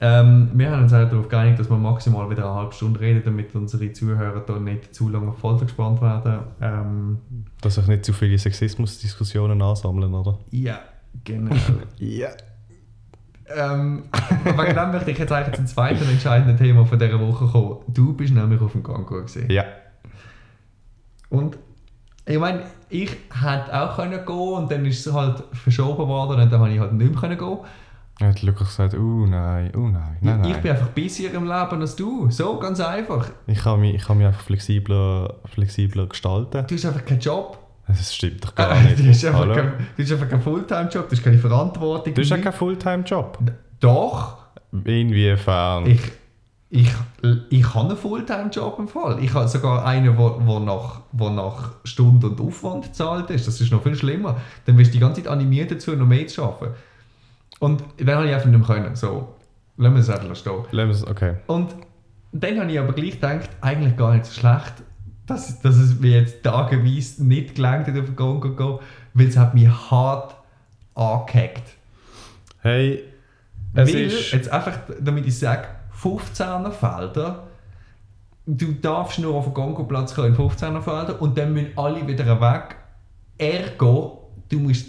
Ähm, 0.02 0.50
wir 0.54 0.72
haben 0.72 0.84
uns 0.84 0.94
auch 0.94 1.10
darauf 1.10 1.28
geeinigt, 1.28 1.60
dass 1.60 1.70
wir 1.70 1.78
maximal 1.78 2.30
wieder 2.30 2.46
eine 2.46 2.56
halbe 2.56 2.74
Stunde 2.74 3.02
reden, 3.02 3.22
damit 3.26 3.54
unsere 3.54 3.92
Zuhörer 3.92 4.40
da 4.46 4.58
nicht 4.58 4.96
zu 4.96 5.10
lange 5.10 5.30
auf 5.30 5.40
Folter 5.40 5.66
gespannt 5.66 6.02
werden. 6.02 6.40
Ähm, 6.62 7.18
Dass 7.60 7.76
sich 7.76 7.88
nicht 7.88 8.06
zu 8.06 8.14
viele 8.14 8.38
Sexismusdiskussionen 8.38 9.62
ansammeln, 9.62 10.14
oder? 10.14 10.40
ja, 10.52 10.80
genau. 11.26 11.54
Ja. 11.98 12.30
ähm, 13.54 14.04
wegen 14.44 14.76
dem 14.76 14.92
möchte 14.92 15.12
ich 15.12 15.18
jetzt 15.18 15.32
eigentlich 15.34 15.56
zum 15.56 15.68
zweiten 15.68 16.08
entscheidenden 16.08 16.56
Thema 16.56 16.86
von 16.86 16.98
dieser 16.98 17.20
Woche 17.20 17.48
kommen. 17.48 17.78
Du 17.88 18.14
bist 18.14 18.34
nämlich 18.34 18.62
auf 18.62 18.72
dem 18.72 18.84
Gango 18.84 19.24
gesehen. 19.24 19.50
Ja. 19.52 19.66
Und 21.30 21.58
ich 22.26 22.38
meine, 22.40 22.64
ich 22.90 23.10
hätte 23.10 23.74
auch 23.82 23.96
können 23.96 24.26
gehen 24.26 24.36
und 24.54 24.72
dann 24.72 24.86
ist 24.86 25.06
es 25.06 25.14
halt 25.14 25.44
verschoben 25.54 26.08
worden 26.08 26.42
und 26.42 26.52
dann 26.52 26.60
habe 26.60 26.72
ich 26.72 26.80
halt 26.80 26.94
nicht 26.94 27.12
mehr 27.12 27.20
können 27.20 27.38
gehen. 27.38 27.58
Er 28.22 28.30
hat 28.30 28.42
Lukas 28.42 28.68
gesagt, 28.68 28.96
oh 28.96 29.26
nein, 29.26 29.72
oh 29.78 29.88
nein, 29.88 30.18
nein, 30.20 30.44
ich 30.44 30.52
nein. 30.52 30.62
bin 30.62 30.72
einfach 30.72 30.90
busier 30.90 31.34
im 31.34 31.44
Leben 31.46 31.82
als 31.82 31.96
du. 31.96 32.30
So, 32.30 32.60
ganz 32.60 32.82
einfach. 32.82 33.30
Ich 33.48 33.60
kann 33.60 33.80
mich, 33.80 33.96
ich 33.96 34.04
kann 34.04 34.18
mich 34.18 34.28
einfach 34.28 34.42
flexibler, 34.42 35.36
flexibler 35.46 36.06
gestalten. 36.08 36.66
Du 36.68 36.76
hast 36.76 36.86
einfach 36.86 37.06
keinen 37.06 37.22
Job. 37.22 37.58
Das 37.88 38.14
stimmt 38.14 38.44
doch 38.44 38.54
gar 38.54 38.76
nicht. 38.82 39.00
du, 39.00 39.08
hast 39.08 39.24
einfach 39.26 39.40
Hallo? 39.40 39.56
kein, 39.56 39.72
du 39.96 40.04
hast 40.04 40.12
einfach 40.12 40.30
keinen 40.30 40.42
Fulltime-Job, 40.42 41.10
du 41.10 41.16
hast 41.16 41.24
keine 41.24 41.38
Verantwortung. 41.40 42.14
Du 42.14 42.22
hast 42.22 42.30
nichts. 42.30 42.44
keinen 42.44 42.54
Fulltime-Job. 42.54 43.38
Doch. 43.80 44.38
Inwiefern? 44.84 45.86
Ich, 45.88 46.02
ich, 46.72 46.92
ich 47.50 47.74
habe 47.74 47.90
einen 47.90 47.98
Fulltime-Job 47.98 48.78
im 48.78 48.88
Fall. 48.88 49.24
Ich 49.24 49.34
habe 49.34 49.48
sogar 49.48 49.86
einen, 49.86 50.16
wo, 50.18 50.40
wo, 50.42 50.60
nach, 50.60 51.02
wo 51.12 51.30
nach 51.30 51.72
Stunde 51.84 52.28
und 52.28 52.40
Aufwand 52.40 52.86
gezahlt 52.86 53.30
ist. 53.32 53.48
Das 53.48 53.60
ist 53.60 53.72
noch 53.72 53.82
viel 53.82 53.96
schlimmer. 53.96 54.40
Dann 54.66 54.78
wirst 54.78 54.92
du 54.92 54.94
die 54.94 55.00
ganze 55.00 55.24
Zeit 55.24 55.32
animiert 55.32 55.72
dazu, 55.72 55.96
noch 55.96 56.06
mehr 56.06 56.28
zu 56.28 56.44
arbeiten. 56.44 56.76
Und 57.60 57.84
dann 57.98 58.18
habe 58.18 58.28
ich 58.28 58.34
einfach 58.34 58.48
nicht 58.48 58.68
mehr 58.68 58.68
können. 58.68 58.96
So, 58.96 59.36
lassen 59.78 59.96
wir 59.96 60.02
es 60.02 60.10
einfach 60.10 60.36
stehen. 60.36 60.64
Lassen 60.72 61.06
wir 61.06 61.12
Okay. 61.12 61.36
Und 61.48 61.76
dann 62.32 62.60
habe 62.60 62.72
ich 62.72 62.80
aber 62.80 62.94
gleich 62.94 63.14
gedacht, 63.14 63.50
eigentlich 63.62 63.98
gar 63.98 64.14
nicht 64.14 64.26
so 64.26 64.40
schlecht, 64.40 64.74
dass, 65.26 65.60
dass 65.62 65.76
es 65.76 66.00
mir 66.00 66.22
jetzt 66.22 66.44
tageweise 66.44 67.26
nicht 67.26 67.56
gelangt 67.56 67.88
hat, 67.88 67.98
auf 67.98 68.06
den 68.06 68.16
Gang 68.16 68.44
zu 68.44 68.56
gehen, 68.56 68.80
weil 69.16 69.28
es 69.28 69.38
hat 69.38 69.56
mich 69.56 69.68
hart 69.68 70.36
angehackt. 70.94 71.64
Hey, 72.62 73.04
es 73.74 73.94
Weil, 73.94 74.02
ist... 74.02 74.32
jetzt 74.32 74.52
einfach, 74.52 74.78
damit 75.00 75.26
ich 75.26 75.38
sage, 75.38 75.68
15er 76.02 76.72
Felder, 76.72 77.48
du 78.46 78.74
darfst 78.74 79.20
nur 79.20 79.36
auf 79.36 79.46
den 79.46 79.54
Gongoplatz 79.54 80.16
kommen 80.16 80.34
in 80.34 80.36
15er 80.36 80.82
Felder 80.82 81.22
und 81.22 81.38
dann 81.38 81.54
müssen 81.54 81.78
alle 81.78 82.08
wieder 82.08 82.40
weg. 82.42 82.76
Ergo, 83.38 84.32
du 84.50 84.60
musst 84.60 84.88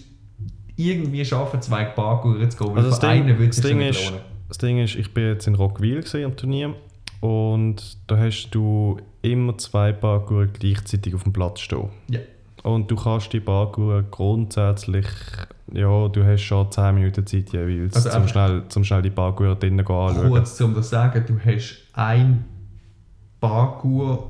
irgendwie 0.77 1.25
schaffen, 1.25 1.61
zwei 1.61 1.85
Parkour 1.85 2.49
zu 2.49 2.57
gehen, 2.57 2.69
weil 2.69 2.77
Also 2.79 2.91
das 2.91 2.99
für 3.01 3.07
Ding, 3.09 3.23
einen 3.23 3.39
würde 3.39 3.49
das, 3.49 3.59
es 3.59 3.65
ist, 3.65 4.13
das 4.49 4.59
Ding 4.59 4.79
ist, 4.79 4.97
ich 4.97 5.13
bin 5.13 5.25
jetzt 5.27 5.47
in 5.47 5.55
Rockwil 5.55 6.01
gewesen, 6.01 6.25
am 6.25 6.37
Turnier 6.37 6.75
und 7.21 7.99
da 8.07 8.17
hast 8.17 8.51
du 8.51 8.97
immer 9.23 9.59
zwei 9.59 9.93
Parkour 9.93 10.47
gleichzeitig 10.47 11.15
auf 11.15 11.25
dem 11.25 11.33
Platz 11.33 11.61
stehen. 11.61 11.91
Ja. 12.09 12.21
Und 12.63 12.91
du 12.91 12.97
kannst 12.97 13.33
die 13.33 13.41
Parkour 13.41 14.03
grundsätzlich, 14.11 15.07
ja, 15.73 16.09
du 16.09 16.25
hast 16.25 16.43
schon 16.43 16.71
10 16.71 16.95
Minuten 16.95 17.27
Zeit 17.27 17.51
jeweils, 17.53 17.95
Also 17.97 18.11
zum, 18.11 18.29
schnell, 18.29 18.65
zum 18.69 18.85
schnell 18.85 19.03
die 19.03 19.11
Parkour 19.11 19.55
drinnen 19.55 19.81
anschauen. 19.81 20.29
Kurz 20.29 20.61
um 20.61 20.75
das 20.75 20.87
zu 20.87 20.91
sagen, 20.91 21.25
du 21.27 21.39
hast 21.39 21.77
ein 21.95 22.45
Parkour 23.41 24.29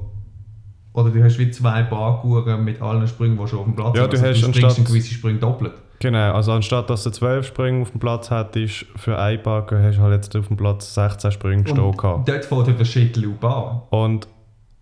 oder 0.93 1.11
du 1.11 1.23
hast 1.23 1.39
wie 1.39 1.51
zwei 1.51 1.83
Parkouren 1.83 2.65
mit 2.65 2.81
allen 2.83 3.07
Sprüngen, 3.07 3.39
die 3.39 3.47
schon 3.49 3.61
auf 3.61 3.65
dem 3.65 3.75
Platz 3.77 3.97
Ja, 3.97 4.03
sind. 4.03 4.13
du 4.13 4.17
Also 4.19 4.27
hast 4.29 4.37
du 4.37 4.41
springst 4.41 4.57
anstatt- 4.65 4.77
einen 4.79 4.87
gewissen 4.87 5.15
Sprung 5.15 5.41
doppelt. 5.41 5.73
Genau, 6.01 6.33
also 6.33 6.53
anstatt 6.53 6.89
dass 6.89 7.03
du 7.05 7.11
12 7.11 7.47
Sprünge 7.49 7.83
auf 7.83 7.91
dem 7.91 8.01
Platz 8.01 8.31
hättest 8.31 8.87
für 8.97 9.19
ein 9.19 9.43
Parkour, 9.43 9.81
hast 9.83 9.99
du 9.99 10.03
halt 10.03 10.15
jetzt 10.15 10.35
auf 10.35 10.49
dem 10.49 10.57
Platz 10.57 10.95
16 10.95 11.31
Sprünge 11.33 11.67
stehen 11.67 11.97
gehabt. 11.97 12.29
dort 12.29 12.69
ja 12.69 12.73
der 12.73 12.85
Shit-Loop 12.85 13.45
an. 13.45 13.83
Und 13.91 14.27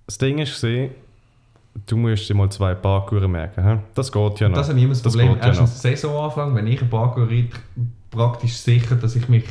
das 0.07 0.19
Ding 0.19 0.39
ist, 0.39 0.61
gewesen, 0.61 0.93
du 1.87 1.97
musst 1.97 2.29
dir 2.29 2.35
mal 2.35 2.51
zwei 2.51 2.75
Parkour 2.75 3.27
merken. 3.29 3.63
hä? 3.65 3.79
Das 3.95 4.11
geht 4.13 4.41
ja 4.41 4.49
noch. 4.49 4.57
Das 4.57 4.69
ist 4.69 4.77
immer 4.77 4.89
das 4.89 5.03
Das 5.03 5.13
Problem. 5.17 5.37
ja 5.39 5.47
Erstens 5.47 5.81
Saisonanfang, 5.83 6.55
wenn 6.55 6.67
ich 6.67 6.81
ein 6.83 6.91
Parkour 6.91 7.29
reite, 7.29 7.57
praktisch 8.11 8.57
sicher, 8.57 8.97
dass 8.97 9.17
ich 9.17 9.29
mich 9.29 9.45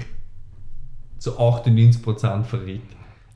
zu 1.17 1.31
98% 1.37 2.43
verreite. 2.43 2.79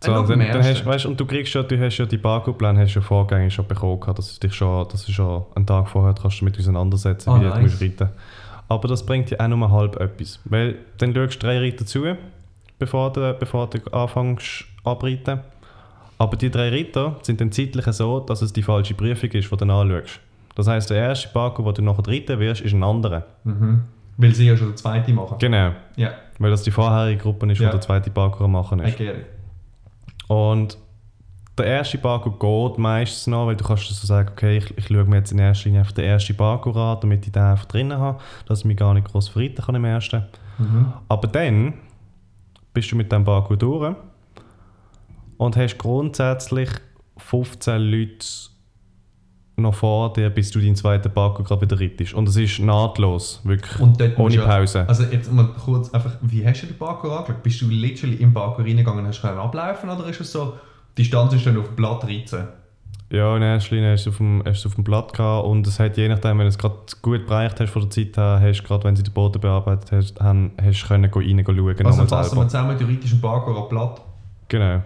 So, 0.04 0.12
Äh, 0.12 0.28
dann, 0.28 0.40
dann 0.40 0.64
hast, 0.64 0.86
weißt, 0.86 1.06
und 1.06 1.20
du 1.20 1.26
kriegst 1.26 1.54
ja, 1.54 1.62
du 1.64 1.80
hast 1.80 1.98
ja 1.98 2.06
die 2.06 2.18
Parkourpläne 2.18 2.80
hast 2.80 2.96
du 2.96 3.00
ja 3.00 3.06
vorgängig 3.06 3.54
schon 3.54 3.68
bekommen, 3.68 4.00
dass 4.16 4.40
du 4.40 4.48
dich 4.48 4.56
schon, 4.56 4.88
dass 4.90 5.06
du 5.06 5.12
schon 5.12 5.44
einen 5.56 5.66
Tag 5.68 5.88
vorher 5.90 6.16
kannst 6.20 6.38
du 6.42 6.46
damit 6.46 6.60
auseinandersetzen, 6.60 7.30
Ah, 7.30 7.36
wie 7.40 7.44
du 7.44 7.50
nice. 7.50 7.62
musst 7.62 7.82
reiten. 7.82 8.10
Aber 8.68 8.88
das 8.88 9.06
bringt 9.06 9.30
dir 9.30 9.40
auch 9.40 9.48
nur 9.48 9.70
halb 9.72 9.98
etwas, 10.00 10.40
weil 10.46 10.78
dann 10.98 11.14
schaust 11.14 11.36
du 11.36 11.40
drei 11.48 11.60
Reiter 11.60 11.86
zu, 11.86 12.16
bevor 12.80 13.12
du, 13.14 13.36
bevor 13.40 13.70
du 13.70 13.78
anfängst 13.92 14.66
abreiten. 14.84 15.42
Aber 16.22 16.38
die 16.38 16.52
drei 16.52 16.70
Reiter 16.70 17.16
sind 17.24 17.42
dann 17.42 17.52
zeitlich 17.52 17.84
so, 17.88 18.20
dass 18.20 18.44
es 18.44 18.54
die 18.54 18.62
falsche 18.62 18.94
Prüfung 18.94 19.32
ist, 19.32 19.52
die 19.52 19.58
du 19.58 19.74
anschaust. 19.74 20.20
Das 20.54 20.68
heisst, 20.68 20.92
der 20.92 20.98
erste 20.98 21.30
Parkour, 21.30 21.74
den 21.74 21.84
du 21.86 21.92
nachher 21.92 22.08
reiten 22.08 22.38
wirst, 22.40 22.62
ist 22.62 22.74
ein 22.74 22.84
anderer. 22.84 23.26
Mhm. 23.44 23.82
Weil 24.18 24.36
sie 24.36 24.46
ja 24.46 24.56
schon 24.56 24.68
der 24.68 24.76
zweite 24.76 25.12
machen. 25.14 25.38
Genau, 25.40 25.72
Ja, 25.96 26.12
weil 26.38 26.52
das 26.52 26.62
die 26.62 26.70
vorherige 26.70 27.24
Gruppe 27.24 27.52
ist, 27.52 27.58
Ja. 27.60 27.70
wo 27.70 27.72
der 27.72 27.82
zweite 27.82 28.12
Parkour 28.12 28.48
machen 28.48 28.80
ist. 28.82 29.00
it. 29.00 29.16
Und 30.28 30.78
der 31.58 31.66
erste 31.66 31.98
Parkour 31.98 32.38
geht 32.38 32.78
meistens 32.78 33.26
noch, 33.26 33.48
weil 33.48 33.56
du 33.56 33.64
kannst 33.64 33.88
so 33.88 34.06
sagen, 34.06 34.30
okay, 34.32 34.58
ich, 34.58 34.78
ich 34.78 34.86
schaue 34.88 35.06
mir 35.06 35.18
jetzt 35.18 35.32
in 35.32 35.40
erster 35.40 35.66
Linie 35.66 35.80
einfach 35.80 35.94
den 35.94 36.06
ersten 36.06 36.38
Parkour 36.38 36.76
an, 36.78 36.98
damit 37.02 37.26
ich 37.26 37.32
den 37.32 37.42
einfach 37.42 37.66
drinnen 37.66 37.98
habe, 37.98 38.20
dass 38.46 38.60
ich 38.60 38.66
mich 38.66 38.78
gar 38.78 38.94
nicht 38.94 39.08
groß 39.12 39.30
verreiten 39.30 39.66
kann 39.66 39.74
im 39.74 39.86
ersten. 39.86 40.24
Mhm. 40.60 40.94
Aber 41.10 41.28
dann 41.28 41.74
bist 42.76 42.92
du 42.92 42.96
mit 42.96 43.12
dem 43.12 43.24
Parkour 43.26 43.58
durch 43.58 43.96
und 45.42 45.58
hast 45.58 45.80
grundsätzlich 45.80 46.70
15 47.18 47.82
Leute 47.82 48.28
noch 49.56 49.74
vor 49.74 50.14
dir, 50.14 50.30
bis 50.30 50.52
du 50.52 50.60
deinen 50.60 50.76
zweiten 50.76 51.12
Parkour 51.12 51.44
gerade 51.44 51.62
wieder 51.62 51.80
reitest. 51.80 52.14
Und 52.14 52.30
es 52.30 52.36
ist 52.36 52.60
nahtlos, 52.60 53.42
wirklich, 53.44 53.82
ohne 53.82 54.38
Pause. 54.38 54.88
Also 54.88 55.04
jetzt 55.04 55.32
mal 55.32 55.48
kurz 55.48 55.92
einfach, 55.96 56.16
wie 56.22 56.46
hast 56.46 56.62
du 56.62 56.68
den 56.68 56.78
Parkour 56.78 57.18
angeschaut? 57.18 57.42
Bist 57.42 57.60
du 57.60 57.70
literally 57.70 58.18
im 58.18 58.36
Parkour 58.36 58.66
reingegangen 58.66 59.00
und 59.00 59.08
hast 59.08 59.22
können 59.22 59.40
ablaufen 59.40 59.90
oder 59.90 60.06
ist 60.06 60.22
es 60.22 60.32
so, 60.32 60.54
die 60.96 61.02
Distanz 61.02 61.34
ist 61.34 61.44
dann 61.44 61.58
auf 61.58 61.66
dem 61.66 61.76
Blatt 61.76 62.04
reizen? 62.04 62.48
Ja, 63.12 63.36
in 63.36 63.42
erster 63.42 63.76
Linie 63.76 63.94
hast 63.94 64.06
du 64.06 64.12
es 64.12 64.14
auf 64.14 64.18
dem, 64.18 64.44
hast 64.46 64.64
du 64.64 64.68
es 64.68 64.72
auf 64.72 64.76
dem 64.76 64.84
Blatt 64.84 65.12
gehabt 65.12 65.48
und 65.48 65.66
es 65.66 65.80
hat 65.80 65.98
je 65.98 66.08
nachdem, 66.08 66.38
wenn 66.38 66.46
du 66.46 66.50
es 66.50 66.58
gerade 66.60 66.76
gut 67.02 67.26
bereicht 67.26 67.60
hast 67.60 67.72
von 67.72 67.82
der 67.82 67.90
Zeit 67.90 68.16
her, 68.16 68.40
hast 68.42 68.64
gerade 68.64 68.84
wenn 68.84 68.96
sie 68.96 69.04
den 69.04 69.14
Boden 69.14 69.42
bearbeitet 69.42 69.92
hast, 69.92 70.20
haben, 70.22 70.52
hast 70.62 70.84
du 70.84 70.88
können 70.88 71.12
rein 71.12 71.44
schauen, 71.44 71.86
Also 71.88 72.06
fassen 72.06 72.38
wir 72.38 72.48
zusammen, 72.48 72.78
du 72.78 72.86
reitest 72.86 73.14
einen 73.14 73.22
Parkour 73.22 73.58
am 73.58 73.70
Blatt. 73.70 74.02
Genau. 74.48 74.82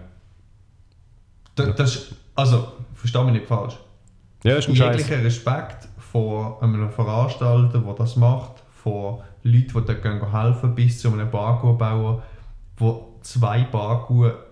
Da, 1.56 1.66
das 1.66 1.96
ist, 1.96 2.14
also, 2.34 2.72
versteh 2.94 3.24
mich 3.24 3.32
nicht 3.32 3.46
falsch. 3.46 3.76
Ja, 4.44 4.56
ist 4.56 4.68
ein 4.68 4.76
Scheiß. 4.76 4.96
Jeglicher 4.96 5.24
Respekt 5.24 5.88
vor 5.98 6.62
einem 6.62 6.90
Veranstalter, 6.90 7.80
der 7.80 7.94
das 7.94 8.14
macht, 8.16 8.62
vor 8.82 9.24
Leuten, 9.42 9.84
die 9.86 9.94
dort 10.02 10.32
helfen, 10.32 10.74
bis 10.74 11.00
zu 11.00 11.12
einem 11.12 11.30
Parkourbauer, 11.30 12.22
der 12.78 13.00
zwei 13.22 13.64
Parkour 13.64 14.46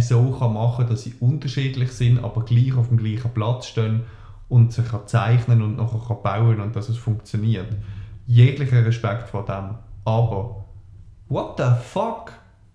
so 0.00 0.32
kann 0.32 0.54
machen 0.54 0.88
dass 0.88 1.02
sie 1.02 1.14
unterschiedlich 1.20 1.92
sind, 1.92 2.22
aber 2.22 2.44
gleich 2.44 2.74
auf 2.76 2.88
dem 2.88 2.96
gleichen 2.96 3.30
Platz 3.32 3.66
stehen 3.66 4.02
und 4.48 4.72
sich 4.72 4.88
kann 4.88 5.06
zeichnen 5.06 5.62
und 5.62 5.76
nachher 5.76 6.00
kann 6.06 6.22
bauen 6.22 6.60
und 6.60 6.74
dass 6.76 6.88
es 6.88 6.96
funktioniert. 6.96 7.68
Jeglicher 8.26 8.84
Respekt 8.84 9.28
vor 9.28 9.44
dem. 9.44 9.76
Aber, 10.04 10.64
what 11.28 11.58
the 11.58 11.64
fuck? 11.82 12.32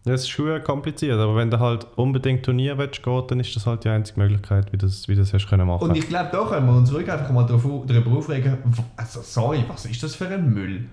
Ja, 0.10 0.16
es 0.16 0.22
ist 0.22 0.30
schon 0.30 0.64
kompliziert, 0.64 1.20
aber 1.20 1.36
wenn 1.36 1.52
du 1.52 1.60
halt 1.60 1.86
unbedingt 1.96 2.44
Turnier 2.44 2.80
willst, 2.80 3.04
gehen, 3.04 3.24
dann 3.28 3.40
ist 3.40 3.56
das 3.56 3.68
halt 3.68 3.84
die 3.84 3.90
einzige 3.90 4.20
Möglichkeit, 4.20 4.74
wie 4.74 4.78
du 4.78 4.88
das, 4.88 5.08
wie 5.08 5.16
das 5.16 5.32
hast 5.34 5.48
können 5.48 5.68
machen 5.68 5.88
Und 5.88 5.96
ich 5.96 6.08
glaube, 6.08 6.30
da 6.32 6.46
können 6.46 6.66
wir 6.66 6.78
uns 6.78 6.92
ruhig 6.92 7.12
einfach 7.12 7.30
mal 7.30 7.44
darüber 7.44 8.18
aufregen, 8.18 8.58
also 8.98 9.22
sorry, 9.22 9.64
was 9.68 9.86
ist 9.86 10.02
das 10.02 10.16
für 10.16 10.28
ein 10.28 10.52
Müll? 10.52 10.86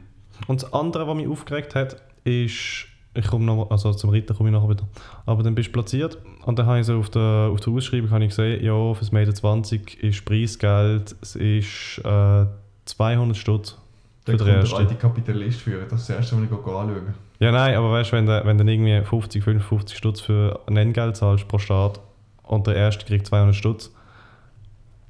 Und 0.49 0.63
das 0.63 0.71
andere, 0.71 1.09
was 1.09 1.17
mich 1.17 1.27
aufgeregt 1.27 1.75
hat, 1.75 1.97
ist, 2.25 2.89
ich 3.15 3.27
komme 3.27 3.47
noch, 3.47 3.71
also 3.71 3.95
zum 3.95 4.11
Reiten 4.11 4.37
komme 4.37 4.51
ich 4.51 4.55
nachher 4.55 4.69
wieder, 4.69 4.87
aber 5.25 5.43
dann 5.43 5.55
bist 5.55 5.69
du 5.69 5.73
platziert 5.73 6.19
und 6.45 6.59
dann 6.59 6.67
habe 6.67 6.81
ich 6.81 6.85
so 6.85 6.99
auf 6.99 7.09
der, 7.09 7.49
auf 7.51 7.61
der 7.61 7.73
Ausschreibung 7.73 8.11
habe 8.11 8.25
ich 8.25 8.37
gesehen, 8.37 8.63
ja, 8.63 8.93
fürs 8.93 9.13
Mädel 9.13 9.33
20 9.33 10.05
ist 10.05 10.27
Preisgeld, 10.27 11.17
es 11.23 11.37
ist 11.37 12.03
äh, 12.05 12.45
200 12.85 13.35
Stutz 13.35 13.79
Da 14.27 14.33
für 14.33 14.37
kommt 14.37 14.51
der 14.51 14.77
alte 14.77 14.95
Kapitalist 14.97 15.63
führen, 15.63 15.87
das 15.89 16.03
ist 16.03 16.11
das 16.11 16.17
erste, 16.19 16.37
was 16.37 16.45
ich 16.45 16.53
anschaue. 16.53 17.15
Ja, 17.39 17.53
nein, 17.53 17.75
aber 17.77 17.93
weißt 17.93 18.13
du, 18.13 18.17
wenn 18.17 18.27
du, 18.27 18.43
wenn 18.45 18.59
du 18.59 18.65
irgendwie 18.65 19.05
50, 19.05 19.43
55 19.45 19.97
Stutz 19.97 20.21
für 20.21 20.61
ein 20.67 20.75
Nenngeld 20.75 21.17
zahlst 21.17 21.47
pro 21.49 21.59
Start 21.59 22.01
und 22.45 22.67
der 22.67 22.77
erste 22.77 23.05
kriegt 23.05 23.27
200 23.27 23.55
Stutz, 23.55 23.93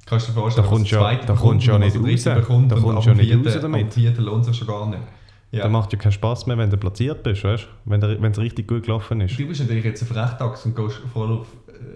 Kannst 0.05 0.29
du 0.29 0.31
dir 0.31 0.39
vorstellen, 0.39 0.65
Da 0.65 0.69
kommst 0.69 0.91
du 0.91 0.95
der 0.95 1.03
ja- 1.03 1.25
da 1.27 1.33
kommst 1.35 1.67
ja 1.67 1.77
nicht 1.79 1.95
raus. 1.95 2.23
Da 2.69 2.75
kommst 2.75 3.07
ja 3.07 3.13
nicht 3.13 3.45
raus 3.45 3.61
damit. 3.61 3.81
Dem 3.81 3.91
Vierten 3.91 4.21
lohnt 4.23 4.45
sich 4.45 4.55
schon 4.55 4.67
gar 4.67 4.85
nicht. 4.87 4.99
Ja. 5.51 5.63
dann 5.63 5.71
macht 5.71 5.93
ja 5.93 5.99
keinen 5.99 6.11
Spaß 6.11 6.45
mehr, 6.47 6.57
wenn 6.57 6.69
du 6.69 6.77
platziert 6.77 7.23
bist, 7.23 7.43
weißt 7.43 7.67
du? 7.85 8.21
Wenn 8.21 8.31
es 8.31 8.37
richtig 8.37 8.67
gut 8.67 8.83
gelaufen 8.83 9.21
ist. 9.21 9.39
Du 9.39 9.47
bist 9.47 9.61
natürlich 9.61 9.85
jetzt 9.85 10.01
ein 10.01 10.07
Frechtax 10.07 10.65
und 10.65 10.75
gehst 10.75 10.97
voll 11.13 11.31
auf 11.31 11.47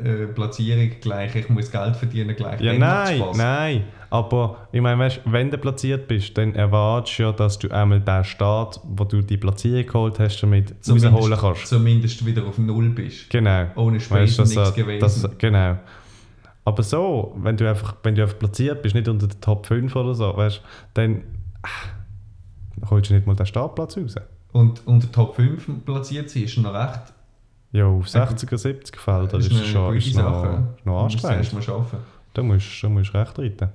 äh, 0.03 0.27
Platzierung 0.27 0.89
gleich, 1.01 1.35
ich 1.35 1.49
muss 1.49 1.71
Geld 1.71 1.95
verdienen 1.95 2.35
gleich. 2.35 2.61
Ja, 2.61 2.73
nein, 2.73 3.21
nein. 3.35 3.83
Aber 4.09 4.67
ich 4.71 4.81
meine, 4.81 4.99
weißt, 4.99 5.21
wenn 5.25 5.49
du 5.49 5.57
platziert 5.57 6.07
bist, 6.07 6.37
dann 6.37 6.53
erwartest 6.55 7.19
du 7.19 7.23
ja, 7.23 7.31
dass 7.31 7.59
du 7.59 7.69
einmal 7.69 8.01
den 8.01 8.23
Start, 8.23 8.79
wo 8.83 9.03
du 9.03 9.21
die 9.21 9.37
Platzierung 9.37 9.85
geholt 9.85 10.19
hast, 10.19 10.41
damit 10.41 10.73
rausholen 10.87 11.37
kannst. 11.39 11.67
zumindest 11.67 12.25
wieder 12.25 12.45
auf 12.45 12.57
Null 12.57 12.89
bist. 12.89 13.29
Genau. 13.29 13.67
Ohne 13.75 13.99
Spesen 13.99 14.37
dass, 14.37 14.49
nichts 14.55 14.71
äh, 14.71 14.81
gewesen. 14.81 15.01
das, 15.01 15.37
genau. 15.37 15.77
Aber 16.63 16.83
so, 16.83 17.35
wenn 17.41 17.57
du, 17.57 17.67
einfach, 17.67 17.95
wenn 18.03 18.15
du 18.15 18.21
einfach 18.21 18.37
platziert 18.37 18.81
bist, 18.81 18.95
nicht 18.95 19.07
unter 19.07 19.27
den 19.27 19.41
Top 19.41 19.65
5 19.65 19.95
oder 19.95 20.13
so, 20.13 20.35
weißt, 20.35 20.61
dann 20.93 21.23
äh, 22.83 22.85
holst 22.89 23.09
du 23.09 23.13
nicht 23.15 23.27
mal 23.27 23.35
den 23.35 23.45
Startplatz 23.45 23.97
raus. 23.97 24.15
und 24.53 24.85
unter 24.87 25.11
Top 25.11 25.35
5 25.35 25.85
platziert 25.85 26.29
sie 26.29 26.43
ist 26.43 26.57
noch 26.57 26.73
recht. 26.73 27.13
Ja, 27.73 27.85
auf 27.85 28.05
60er, 28.05 28.55
70er 28.55 28.97
Felder 28.99 29.37
ist, 29.37 29.49
es 29.51 29.67
schon 29.67 29.95
ist 29.95 30.15
noch, 30.17 30.59
noch 30.83 31.03
Das 31.05 31.13
anstrengend. 31.25 31.53
musst 31.53 31.67
du. 31.69 31.83
Da 32.33 32.43
musst, 32.43 32.83
da 32.83 32.89
musst 32.89 33.13
du 33.13 33.17
recht 33.17 33.39
reiten. 33.39 33.69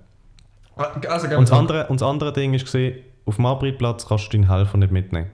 Also, 0.76 1.26
Und 1.36 1.48
das 1.48 1.52
andere, 1.52 1.86
und 1.86 2.00
das 2.02 2.06
andere 2.08 2.32
Ding 2.34 2.52
ist, 2.52 2.66
gewesen, 2.66 2.98
auf 3.24 3.36
dem 3.36 3.46
Abreitplatz 3.46 4.06
kannst 4.06 4.26
du 4.26 4.36
deinen 4.36 4.50
Helfer 4.50 4.76
nicht 4.76 4.92
mitnehmen. 4.92 5.30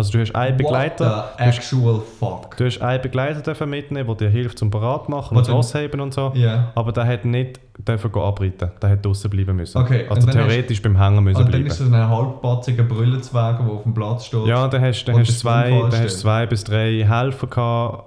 Also 0.00 0.12
du 0.12 0.20
hast 0.20 0.34
einen 0.34 0.56
Begleiter, 0.56 1.04
What 1.10 1.24
the 1.38 1.44
actual 1.44 2.00
fuck? 2.18 2.56
du 2.56 2.64
hast 2.64 2.80
einen 2.80 3.02
Begleiter 3.02 3.40
dürfen 3.42 3.68
mitnehmen, 3.70 4.06
der 4.06 4.16
dir 4.16 4.28
hilft 4.30 4.58
zum 4.58 4.70
Parat 4.70 5.08
machen 5.08 5.36
und 5.36 5.46
das 5.46 5.54
Ausheben 5.54 6.00
und 6.00 6.14
so. 6.14 6.32
Ja. 6.34 6.72
Aber 6.74 6.92
der 6.92 7.06
hat 7.06 7.24
nicht 7.24 7.60
dürfen 7.86 8.14
abreiten. 8.14 8.70
Der 8.82 8.90
hat 8.90 9.04
draußen 9.04 9.30
bleiben 9.30 9.56
müssen. 9.56 9.76
Okay, 9.78 10.06
Also 10.08 10.26
und 10.26 10.34
dann 10.34 10.46
theoretisch 10.46 10.80
beim 10.82 10.96
Hängen 10.98 11.22
müssen 11.24 11.36
Und 11.38 11.44
dann 11.44 11.50
bleiben. 11.52 11.66
ist 11.66 11.80
es 11.80 11.92
ein 11.92 12.08
halbpatziger 12.08 12.82
Brüllenzwerg, 12.84 13.58
der 13.58 13.66
auf 13.74 13.82
dem 13.82 13.94
Platz 13.94 14.24
steht. 14.26 14.46
Ja, 14.46 14.64
und 14.64 14.72
dann 14.72 14.82
hast, 14.82 15.04
dann 15.04 15.14
Und 15.16 15.20
hast, 15.20 15.28
du 15.28 15.32
das 15.32 15.40
zwei, 15.40 15.70
dann 15.90 16.02
hast 16.02 16.20
zwei 16.20 16.46
bis 16.46 16.64
drei 16.64 17.04
Helfer 17.06 17.46
gehabt 17.46 18.04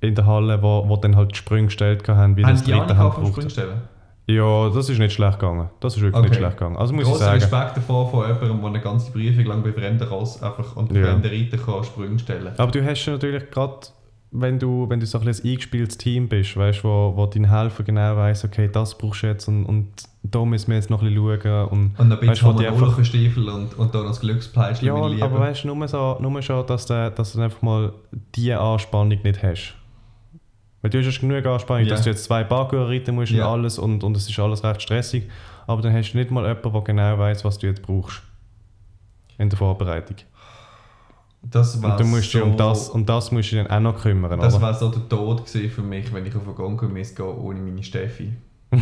in 0.00 0.14
der 0.14 0.26
Halle, 0.26 0.60
wo, 0.62 0.84
wo 0.88 0.96
dann 0.96 1.16
halt 1.16 1.32
die 1.32 1.36
Sprünge 1.36 1.66
gestellt 1.66 2.06
haben, 2.08 2.36
wie 2.36 2.42
das 2.42 2.62
die 2.64 2.72
dritte 2.72 2.96
haben 2.96 3.12
vom 3.12 3.32
gebraucht. 3.32 3.56
Ja, 4.26 4.68
das 4.70 4.88
ist 4.88 4.98
nicht 4.98 5.12
schlecht 5.12 5.40
gegangen. 5.40 5.68
Das 5.80 5.96
ist 5.96 6.00
wirklich 6.02 6.18
Okay. 6.20 6.28
nicht 6.30 6.38
schlecht 6.38 6.56
gegangen. 6.56 6.76
Also 6.76 6.92
muss 6.94 7.02
ich 7.04 7.08
Grosser 7.10 7.24
sagen. 7.24 7.40
Respekt 7.40 7.76
davor 7.76 8.08
von 8.10 8.26
jemandem, 8.26 8.60
der 8.60 8.68
eine 8.70 8.80
ganze 8.80 9.10
Prüfung 9.10 9.44
lang 9.46 9.62
bei 9.62 9.72
fremden 9.72 10.06
Ross 10.08 10.40
einfach 10.42 10.76
und 10.76 10.92
Ja. 10.94 11.02
fremden 11.06 11.26
Reiter 11.28 11.58
kann 11.58 11.82
Sprünge 11.84 12.18
stellen 12.18 12.52
Aber 12.56 12.70
du 12.70 12.84
hast 12.84 13.04
ja 13.04 13.14
natürlich 13.14 13.50
gerade, 13.50 13.78
wenn 14.30 14.58
du, 14.60 14.88
wenn 14.88 15.00
du 15.00 15.06
so 15.06 15.18
ein, 15.18 15.26
ein 15.28 15.34
eingespieltes 15.44 15.98
Team 15.98 16.28
bist, 16.28 16.56
weißt, 16.56 16.84
wo, 16.84 17.12
wo 17.16 17.26
dein 17.26 17.50
Helfer 17.50 17.82
genau 17.82 18.16
weiss, 18.16 18.44
okay, 18.44 18.70
das 18.72 18.96
brauchst 18.96 19.24
du 19.24 19.26
jetzt 19.26 19.48
und, 19.48 19.66
und 19.66 19.88
da 20.22 20.44
müssen 20.44 20.68
wir 20.68 20.76
jetzt 20.76 20.88
noch 20.88 21.02
ein 21.02 21.12
bisschen 21.12 21.40
schauen. 21.42 21.68
Und, 21.68 21.98
Und 21.98 22.08
bisschen 22.20 22.28
Weißt 22.28 22.42
du, 22.42 22.52
die 22.52 22.66
einfach- 22.68 23.04
Stiefel 23.04 23.48
und, 23.48 23.76
und 23.76 23.92
dann 23.92 24.02
noch 24.02 24.10
das 24.10 24.20
Glückspeitschen 24.20 24.86
ja, 24.86 24.94
aber 24.94 25.40
weißt 25.40 25.64
du, 25.64 25.74
nur, 25.74 25.88
so, 25.88 26.16
nur 26.20 26.40
schon, 26.42 26.64
dass 26.66 26.86
du, 26.86 27.10
dass 27.10 27.32
du 27.32 27.40
einfach 27.42 27.60
mal 27.60 27.92
diese 28.36 28.58
Anspannung 28.60 29.18
nicht 29.22 29.42
hast. 29.42 29.74
Weil 30.82 30.90
du 30.90 31.04
hast 31.04 31.20
genug 31.20 31.46
Anspannung, 31.46 31.84
Ja. 31.86 31.90
dass 31.94 32.02
du 32.02 32.10
jetzt 32.10 32.24
zwei 32.24 32.44
Parkour 32.44 32.88
reiten 32.88 33.14
musst 33.14 33.32
Ja. 33.32 33.46
und 33.46 33.52
alles 33.52 33.78
und, 33.78 34.02
und 34.04 34.16
es 34.16 34.28
ist 34.28 34.38
alles 34.38 34.62
recht 34.64 34.82
stressig. 34.82 35.28
Aber 35.66 35.80
dann 35.80 35.92
hast 35.94 36.12
du 36.12 36.18
nicht 36.18 36.30
mal 36.30 36.44
jemanden, 36.46 36.72
der 36.72 36.82
genau 36.82 37.18
weiss, 37.18 37.44
was 37.44 37.58
du 37.58 37.68
jetzt 37.68 37.82
brauchst. 37.82 38.20
In 39.38 39.48
der 39.48 39.56
Vorbereitung. 39.58 40.16
Das 41.42 41.74
Und 41.76 41.98
du 41.98 42.04
musst 42.04 42.30
so, 42.30 42.38
dich 42.38 42.46
um 42.46 42.56
das, 42.56 42.88
um 42.90 43.04
das 43.06 43.32
musst 43.32 43.50
du 43.52 43.56
dann 43.56 43.66
auch 43.66 43.80
noch 43.80 44.00
kümmern, 44.00 44.38
das 44.38 44.60
war 44.60 44.74
so 44.74 44.90
der 44.90 45.08
Tod 45.08 45.48
für 45.48 45.82
mich, 45.82 46.12
wenn 46.12 46.24
ich 46.24 46.36
auf 46.36 46.44
eine 46.44 46.52
Gongo-Messe 46.54 47.14
gehe 47.16 47.26
ohne 47.26 47.60
meine 47.60 47.82
Steffi. 47.82 48.32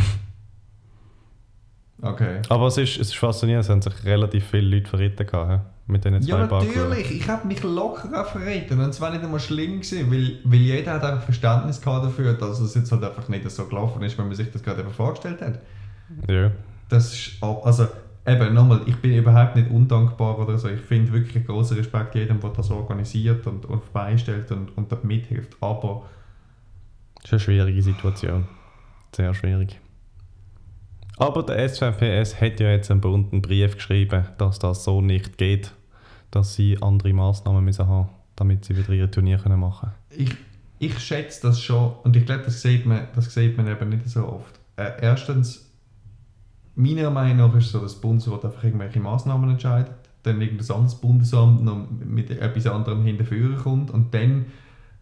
Okay. 2.03 2.41
Aber 2.49 2.67
es 2.69 2.79
ist, 2.79 2.95
es 2.99 3.09
ist 3.09 3.17
faszinierend, 3.19 3.65
es 3.65 3.71
haben 3.71 3.83
sich 3.83 4.05
relativ 4.05 4.47
viele 4.47 4.77
Leute 4.77 4.89
verritten 4.89 5.27
gehabt? 5.27 5.67
Mit 5.91 6.05
diesen 6.05 6.23
zwei 6.23 6.29
Ja, 6.39 6.47
natürlich. 6.47 7.11
Ich 7.11 7.29
habe 7.29 7.47
mich 7.47 7.63
locker 7.63 8.09
auch 8.23 8.27
verraten. 8.31 8.81
Und 8.81 8.89
es 8.91 9.01
war 9.01 9.11
nicht 9.11 9.23
einmal 9.23 9.41
schlimm 9.41 9.81
gewesen, 9.81 10.11
weil, 10.11 10.39
weil 10.45 10.59
jeder 10.61 10.95
hat 10.95 11.05
einfach 11.05 11.25
Verständnis 11.25 11.81
gehabt 11.81 12.07
dafür, 12.07 12.35
dass 12.35 12.61
es 12.61 12.75
jetzt 12.75 12.91
halt 12.93 13.05
einfach 13.05 13.29
nicht 13.29 13.51
so 13.51 13.67
gelaufen 13.67 14.03
ist, 14.03 14.17
wie 14.19 14.23
man 14.23 14.35
sich 14.35 14.51
das 14.51 14.63
gerade 14.63 14.81
eben 14.83 14.91
vorgestellt 14.93 15.41
hat. 15.43 15.59
Ja. 16.29 16.51
Das 16.89 17.13
ist, 17.15 17.43
ab- 17.43 17.65
also 17.65 17.87
eben 18.27 18.55
nochmal, 18.55 18.81
ich 18.87 18.97
bin 18.97 19.13
überhaupt 19.15 19.57
nicht 19.57 19.71
undankbar 19.71 20.39
oder 20.39 20.59
so. 20.59 20.69
Ich 20.69 20.81
finde 20.81 21.13
wirklich 21.13 21.47
großen 21.47 21.77
Respekt 21.77 22.15
jedem, 22.15 22.41
der 22.41 22.51
das 22.51 22.71
organisiert 22.71 23.47
und, 23.47 23.65
und 23.67 23.93
beistellt 23.93 24.51
und, 24.53 24.77
und 24.77 24.91
dort 24.91 25.05
mithilft. 25.05 25.57
Aber 25.61 26.03
Das 27.17 27.25
ist 27.27 27.33
eine 27.33 27.41
schwierige 27.41 27.83
Situation. 27.83 28.47
Sehr 29.15 29.33
schwierig. 29.35 29.79
Aber 31.17 31.43
der 31.43 31.69
SVPS 31.69 32.41
hat 32.41 32.61
ja 32.61 32.71
jetzt 32.71 32.91
einen 32.91 33.01
bunten 33.03 33.43
Brief 33.43 33.75
geschrieben, 33.77 34.25
dass 34.39 34.59
das 34.59 34.85
so 34.85 35.03
nicht 35.03 35.37
geht, 35.37 35.73
dass 36.31 36.55
sie 36.55 36.81
andere 36.81 37.13
Massnahmen 37.13 37.65
müssen 37.65 37.87
haben, 37.87 38.09
damit 38.37 38.65
sie 38.65 38.77
wieder 38.77 38.91
ihre 38.91 39.11
Turnier 39.11 39.39
können 39.39 39.61
machen 39.61 39.91
ich, 40.17 40.31
ich 40.79 40.99
schätze 40.99 41.43
das 41.43 41.61
schon 41.61 41.93
und 42.05 42.17
ich 42.17 42.27
glaube, 42.27 42.43
das 42.45 42.63
sieht 42.63 42.87
man, 42.87 43.09
das 43.15 43.33
sieht 43.33 43.57
man 43.57 43.69
eben 43.69 43.89
nicht 43.89 44.09
so 44.09 44.27
oft. 44.27 44.59
Äh, 44.77 44.93
erstens, 45.01 45.71
meiner 46.75 47.11
Meinung 47.11 47.49
nach 47.49 47.57
ist 47.57 47.67
es 47.67 47.73
so, 47.73 47.81
dass 47.81 47.95
der 47.95 48.09
Bundesrat 48.09 48.45
einfach 48.45 48.65
irgendwelche 48.65 49.01
Massnahmen 49.01 49.51
entscheidet, 49.51 49.93
dann 50.23 50.41
irgendein 50.41 50.77
anderes 50.77 50.97
Bundesamt 50.97 51.65
noch 51.65 51.87
mit 51.91 52.31
etwas 52.31 52.67
anderem 52.67 53.05
hinterführen 53.05 53.57
kommt 53.57 53.91
und 53.91 54.13
dann 54.15 54.47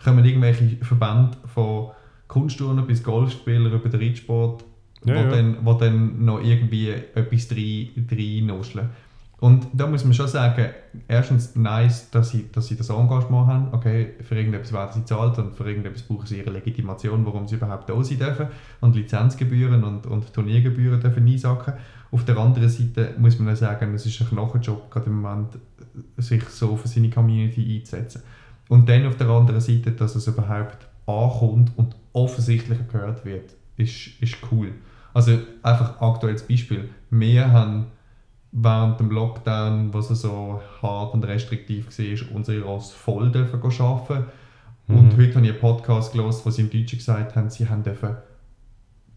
kommen 0.03 0.25
irgendwelche 0.25 0.77
Verbände 0.85 1.37
von 1.47 1.91
Kunstturner 2.29 2.83
bis 2.83 3.03
Golfspieler 3.03 3.73
über 3.73 3.89
den 3.89 4.01
Reitsport, 4.01 4.65
Ja, 5.05 5.15
wo, 5.15 5.19
ja. 5.19 5.31
Dann, 5.31 5.57
wo 5.65 5.73
dann 5.75 6.25
noch 6.25 6.41
irgendwie 6.41 6.91
etwas 6.91 7.51
reinnuscheln. 7.51 8.91
Und 9.41 9.69
da 9.73 9.87
muss 9.87 10.05
man 10.05 10.15
schon 10.15 10.27
sagen, 10.27 10.67
erstens 11.07 11.55
nice, 11.55 12.11
dass 12.11 12.31
sie, 12.31 12.51
dass 12.51 12.67
sie 12.67 12.77
das 12.77 12.91
Engagement 12.91 13.47
haben. 13.47 13.69
Okay, 13.73 14.15
für 14.21 14.35
irgendetwas 14.35 14.73
werden 14.73 14.91
sie 14.95 15.05
zahlt 15.05 15.39
und 15.39 15.55
für 15.55 15.69
irgendetwas 15.69 16.03
brauchen 16.03 16.27
sie 16.27 16.39
ihre 16.39 16.51
Legitimation, 16.51 17.25
warum 17.25 17.47
sie 17.47 17.55
überhaupt 17.55 17.89
da 17.89 18.03
sein 18.03 18.19
dürfen. 18.19 18.49
Und 18.81 18.97
Lizenzgebühren 18.97 19.85
und, 19.85 20.07
und 20.07 20.33
Turniergebühren 20.33 21.01
dürfen 21.01 21.27
einsacken. 21.27 21.75
Auf 22.11 22.25
der 22.25 22.37
anderen 22.37 22.69
Seite 22.69 23.15
muss 23.19 23.39
man 23.39 23.53
auch 23.53 23.57
sagen, 23.57 23.95
es 23.95 24.07
ist 24.07 24.21
ein 24.21 24.29
Knochenjob, 24.29 24.91
gerade 24.91 25.07
im 25.07 25.21
Moment, 25.21 25.59
sich 26.17 26.43
so 26.49 26.77
für 26.77 26.89
seine 26.89 27.11
Community 27.11 27.77
einzusetzen. 27.77 28.23
Und 28.69 28.89
dann 28.89 29.07
auf 29.07 29.17
der 29.17 29.29
anderen 29.29 29.61
Seite, 29.61 29.93
dass 29.93 30.17
es 30.17 30.27
überhaupt 30.27 30.89
ankommt 31.07 31.71
und 31.77 31.95
offensichtlich 32.13 32.79
gehört 32.91 33.25
wird, 33.25 33.55
ist, 33.77 34.21
ist 34.21 34.37
cool. 34.51 34.73
Also 35.15 35.39
einfach 35.63 36.01
aktuelles 36.01 36.43
Beispiel. 36.43 36.89
Wir 37.11 37.51
haben 37.53 37.87
während 38.53 38.99
dem 39.01 39.11
Lockdown, 39.11 39.93
was 39.93 40.09
so 40.09 40.61
hart 40.83 41.15
und 41.15 41.25
restriktiv 41.25 41.87
war, 41.99 42.37
unsere 42.37 42.63
Ross 42.65 42.93
voll 42.93 43.31
dürfen 43.31 43.61
arbeiten. 43.63 44.25
Und 44.89 45.17
Mhm. 45.17 45.21
heute 45.23 45.35
habe 45.35 45.47
ich 45.47 45.53
einen 45.53 45.61
Podcast 45.61 46.13
gelesen, 46.13 46.41
wo 46.45 46.51
sie 46.51 46.63
im 46.63 46.71
Deutschen 46.71 46.99
gesagt 46.99 47.37
haben, 47.37 47.51
sie 47.51 47.69
haben 47.69 47.83
dürfen 47.83 48.17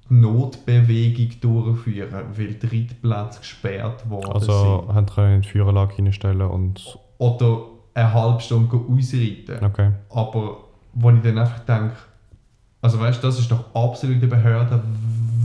Notbewegung 0.10 1.30
durchführen, 1.40 2.26
weil 2.36 2.54
die 2.56 2.68
Reitplätze 2.68 3.40
gesperrt 3.40 4.10
worden 4.10 4.32
Also 4.34 4.84
sind. 4.86 4.94
haben 4.96 5.06
können 5.06 5.36
in 5.36 5.42
die 5.42 5.48
Führerlage 5.48 5.96
hineinstellen 5.96 6.42
und... 6.42 6.98
Oder 7.18 7.62
eine 7.94 8.14
halbe 8.14 8.42
Stunde 8.42 8.76
ausreiten. 8.76 9.64
Okay. 9.64 9.92
Aber 10.10 10.58
wo 10.94 11.10
ich 11.12 11.22
dann 11.22 11.38
einfach 11.38 11.60
denke, 11.60 11.94
also 12.82 13.00
weißt 13.00 13.24
du, 13.24 13.28
das 13.28 13.40
ist 13.40 13.50
doch 13.52 13.74
absolute 13.74 14.28
Behörde 14.28 14.82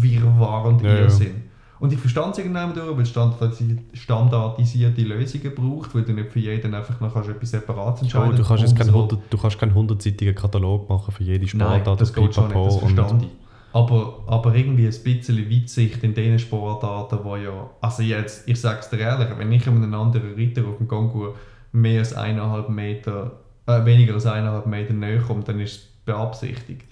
Wirrwarr 0.01 0.65
und 0.67 0.83
Ja, 0.83 0.89
ja. 0.93 0.99
Irrsinn. 1.03 1.43
Und 1.79 1.93
ich 1.93 1.99
verstand 1.99 2.33
es 2.33 2.39
irgendwann 2.39 2.73
durch, 2.75 2.97
weil 2.97 3.03
es 3.03 3.11
standardisi- 3.15 3.79
standardisierte 3.93 5.03
Lösungen 5.03 5.55
braucht, 5.55 5.95
weil 5.95 6.03
du 6.03 6.13
nicht 6.15 6.33
für 6.33 6.39
jeden 6.41 6.75
einfach 6.75 6.99
noch 7.01 7.13
kannst 7.13 7.29
etwas 7.29 7.51
Separates 7.51 8.01
Oh, 8.01 8.05
entscheiden 8.05 8.37
du, 8.37 8.43
kannst 8.45 8.63
jetzt 8.63 8.77
keinen 8.77 8.91
Bundesrat- 8.93 9.13
100, 9.13 9.33
du 9.33 9.39
kannst 9.39 9.59
keinen 9.59 9.75
100-seitigen 9.75 10.35
Katalog 10.35 10.89
machen 10.89 11.13
für 11.13 11.23
jede 11.23 11.45
Nein, 11.45 11.49
Sportart. 11.83 12.01
das 12.01 12.13
geht 12.15 12.35
schon 12.35 12.49
nicht, 12.49 12.57
das 12.57 12.77
verstand 12.79 13.23
ich. 13.25 13.29
Aber, 13.73 14.21
aber 14.27 14.55
irgendwie 14.55 14.87
ein 14.87 15.03
bisschen 15.05 15.51
Weitsicht 15.51 16.03
in 16.03 16.15
den 16.15 16.39
Sportarten, 16.39 17.19
wo 17.23 17.37
ja... 17.37 17.69
Also 17.83 18.03
jetzt, 18.03 18.49
ich 18.49 18.59
sage 18.59 18.79
es 18.81 18.89
dir 18.89 19.01
ehrlich, 19.01 19.29
wenn 19.37 19.53
ich 19.53 19.67
einem 19.67 19.93
anderen 19.93 20.33
Ritter 20.35 20.63
auf 20.67 20.79
dem 20.79 20.89
Kongur 20.89 21.35
mehr 21.73 21.99
als 21.99 22.15
eineinhalb 22.15 22.71
Meter, 22.71 23.33
äh, 23.67 23.85
weniger 23.85 24.15
als 24.15 24.25
eineinhalb 24.25 24.67
Meter 24.67 24.95
näher 24.95 25.21
komme, 25.21 25.45
dann 25.45 25.61
ist 25.61 25.73
es 25.75 25.89
beabsichtigt. 26.07 26.87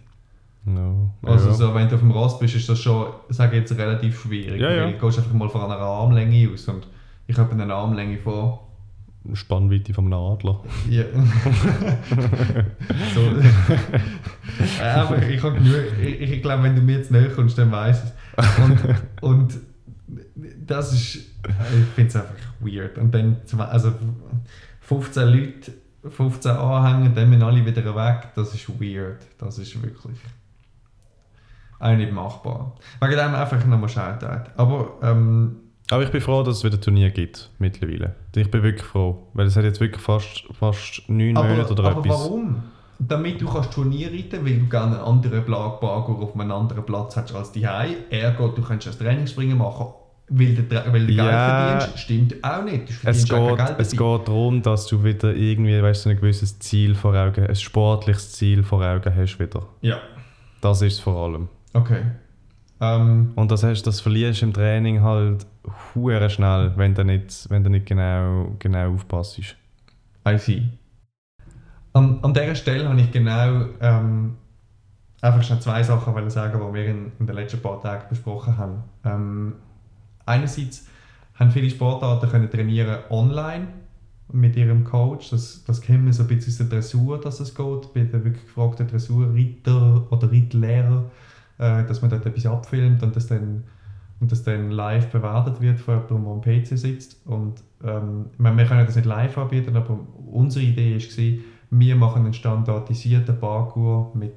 No. 0.66 1.10
Also 1.22 1.48
ja. 1.48 1.54
so, 1.54 1.74
wenn 1.74 1.88
du 1.88 1.94
auf 1.96 2.00
dem 2.00 2.10
Ross 2.10 2.38
bist, 2.38 2.54
ist 2.54 2.68
das 2.68 2.80
schon, 2.80 3.06
sage 3.28 3.56
ich 3.56 3.60
jetzt, 3.60 3.76
relativ 3.78 4.20
schwierig. 4.22 4.60
Ja, 4.60 4.70
ja. 4.72 4.84
Weil 4.84 4.92
du 4.94 4.98
gehst 4.98 5.18
einfach 5.18 5.32
mal 5.34 5.48
von 5.48 5.62
einer 5.62 5.78
Armlänge 5.78 6.50
aus 6.52 6.66
und 6.68 6.86
ich 7.26 7.36
habe 7.38 7.52
eine 7.52 7.72
Armlänge 7.74 8.18
von... 8.18 8.58
Spannweite 9.32 9.94
vom 9.94 10.12
Adler. 10.12 10.60
Ja. 10.90 11.04
so. 13.14 13.20
Äh, 14.82 14.86
Aber 14.86 15.22
ich 15.22 15.42
habe 15.42 15.54
genug, 15.56 15.76
ich, 16.02 16.20
ich 16.20 16.42
glaube, 16.42 16.62
wenn 16.62 16.76
du 16.76 16.82
mir 16.82 16.98
jetzt 16.98 17.10
näher 17.10 17.30
kommst, 17.30 17.56
dann 17.56 17.72
weiss 17.72 18.04
ich 18.04 18.10
es. 18.36 18.58
Und, 18.58 18.78
und 19.22 19.54
das 20.66 20.92
ist, 20.92 21.14
ich 21.16 21.24
finde 21.94 22.08
es 22.08 22.16
einfach 22.16 22.34
weird. 22.60 22.98
Und 22.98 23.14
dann, 23.14 23.38
zwei- 23.46 23.64
also 23.64 23.92
15 24.80 25.28
Leute, 25.28 25.72
15 26.08 26.50
Anhänger, 26.52 27.10
dann 27.14 27.30
müssen 27.30 27.42
alle 27.42 27.64
wieder 27.64 27.94
weg, 27.96 28.28
das 28.34 28.54
ist 28.54 28.68
weird. 28.80 29.18
Das 29.38 29.58
ist 29.58 29.82
wirklich 29.82 30.18
auch 31.80 31.92
nicht 31.96 32.12
machbar. 32.12 32.74
Wegen 33.00 33.12
dem 33.16 33.34
einfach 33.34 33.64
nochmal 33.66 33.88
Shoutout. 33.88 34.50
Aber 34.56 34.94
ähm, 35.02 35.56
Aber 35.90 36.02
ich 36.02 36.10
bin 36.10 36.20
froh, 36.20 36.42
dass 36.42 36.58
es 36.58 36.64
wieder 36.64 36.80
Turnier 36.80 37.10
gibt 37.10 37.50
mittlerweile. 37.58 38.14
Ich 38.34 38.50
bin 38.50 38.62
wirklich 38.62 38.84
froh, 38.86 39.28
weil 39.34 39.46
es 39.46 39.56
hat 39.56 39.64
jetzt 39.64 39.80
wirklich 39.80 40.00
fast, 40.02 40.44
fast 40.58 41.02
neun 41.08 41.36
Aber, 41.36 41.48
Monate 41.48 41.72
oder 41.72 41.84
aber 41.84 42.00
etwas. 42.00 42.20
warum? 42.20 42.62
Damit 42.98 43.40
du 43.40 43.46
kannst 43.48 43.72
Turnier 43.72 44.08
reiten, 44.12 44.46
weil 44.46 44.60
du 44.60 44.66
gerne 44.68 44.94
einen 44.96 45.04
anderen 45.04 45.44
Parkour 45.44 46.22
auf 46.22 46.34
einem 46.38 46.52
anderen 46.52 46.86
Platz 46.86 47.16
hast 47.16 47.34
als 47.34 47.50
die 47.52 47.64
Ergo, 47.64 48.48
du 48.48 48.62
kannst 48.62 48.86
das 48.86 48.96
Trainingsspringen 48.98 49.58
machen, 49.58 49.86
weil 50.28 50.54
du, 50.54 50.62
weil 50.70 51.00
du 51.00 51.06
Geld 51.08 51.18
Ja. 51.18 51.78
verdienst. 51.80 51.98
Stimmt 51.98 52.42
auch 52.44 52.62
nicht. 52.64 52.84
Es 53.04 53.24
geht, 53.28 53.60
es 53.78 53.90
geht 53.90 53.98
darum, 54.28 54.62
dass 54.62 54.86
du 54.86 55.02
wieder 55.02 55.34
irgendwie 55.34 55.82
weißt, 55.82 56.02
so 56.04 56.10
ein 56.10 56.16
gewisses 56.16 56.58
Ziel 56.60 56.94
vor 56.94 57.14
Augen, 57.16 57.44
ein 57.46 57.54
sportliches 57.56 58.32
Ziel 58.32 58.62
vor 58.62 58.82
Augen 58.82 59.12
hast 59.14 59.38
wieder. 59.40 59.66
Ja, 59.82 59.98
Das 60.60 60.80
ist 60.80 60.94
es 60.94 61.00
vor 61.00 61.16
allem. 61.16 61.48
Okay. 61.74 62.02
Ähm, 62.80 63.32
Und 63.36 63.50
das, 63.50 63.62
hast, 63.62 63.82
das 63.82 64.00
verlierst 64.00 64.42
du 64.42 64.46
im 64.46 64.52
Training 64.52 65.02
halt 65.02 65.46
hure 65.94 66.28
schnell, 66.30 66.72
wenn 66.76 66.94
du 66.94 67.04
nicht, 67.04 67.48
wenn 67.50 67.62
du 67.62 67.70
nicht 67.70 67.86
genau, 67.86 68.54
genau 68.58 68.94
aufpasst. 68.94 69.38
I 70.26 70.38
see. 70.38 70.62
An, 71.92 72.18
an 72.22 72.34
dieser 72.34 72.54
Stelle 72.54 72.88
habe 72.88 73.00
ich 73.00 73.12
genau 73.12 73.66
ähm, 73.80 74.36
einfach 75.20 75.42
schon 75.42 75.60
zwei 75.60 75.82
Sachen 75.82 76.14
wollen 76.14 76.30
sagen, 76.30 76.60
die 76.60 76.74
wir 76.74 76.86
in, 76.86 77.12
in 77.18 77.26
den 77.26 77.36
letzten 77.36 77.60
paar 77.60 77.80
Tagen 77.80 78.06
besprochen 78.08 78.58
haben. 78.58 78.82
Ähm, 79.04 79.54
einerseits 80.26 80.88
haben 81.34 81.50
viele 81.50 81.70
Sportarten 81.70 82.28
können 82.28 82.50
trainieren 82.50 82.98
online 83.10 83.68
mit 84.32 84.56
ihrem 84.56 84.84
Coach. 84.84 85.30
Das, 85.30 85.64
das 85.64 85.80
kennen 85.80 86.06
wir 86.06 86.12
so 86.12 86.24
ein 86.24 86.28
bisschen 86.28 86.52
aus 86.52 86.58
der 86.58 86.66
Dressur, 86.66 87.20
dass 87.20 87.40
es 87.40 87.54
geht, 87.54 87.94
bei 87.94 88.00
den 88.00 88.24
wirklich 88.24 88.44
gefragten 88.44 88.88
Dressurritter 88.88 90.06
oder 90.10 90.32
Reitlehrer, 90.32 91.10
äh, 91.58 91.84
dass 91.84 92.02
man 92.02 92.10
dort 92.10 92.26
etwas 92.26 92.46
abfilmt 92.46 93.02
und 93.02 93.14
das 93.16 93.26
dann 93.26 93.64
und 94.20 94.32
das 94.32 94.42
dann 94.42 94.70
live 94.70 95.10
bewertet 95.10 95.60
wird 95.60 95.80
von 95.80 96.02
jemandem, 96.08 96.42
der 96.42 96.54
am 96.54 96.62
PC 96.62 96.78
sitzt. 96.78 97.20
Und 97.26 97.62
ähm, 97.82 98.26
wir 98.38 98.64
können 98.64 98.86
das 98.86 98.96
nicht 98.96 99.06
live 99.06 99.36
anbieten, 99.36 99.76
aber 99.76 99.98
unsere 100.30 100.64
Idee 100.64 100.96
war, 100.98 101.44
wir 101.70 101.96
machen 101.96 102.24
einen 102.24 102.32
standardisierten 102.32 103.38
Parkour 103.38 104.12
mit 104.14 104.34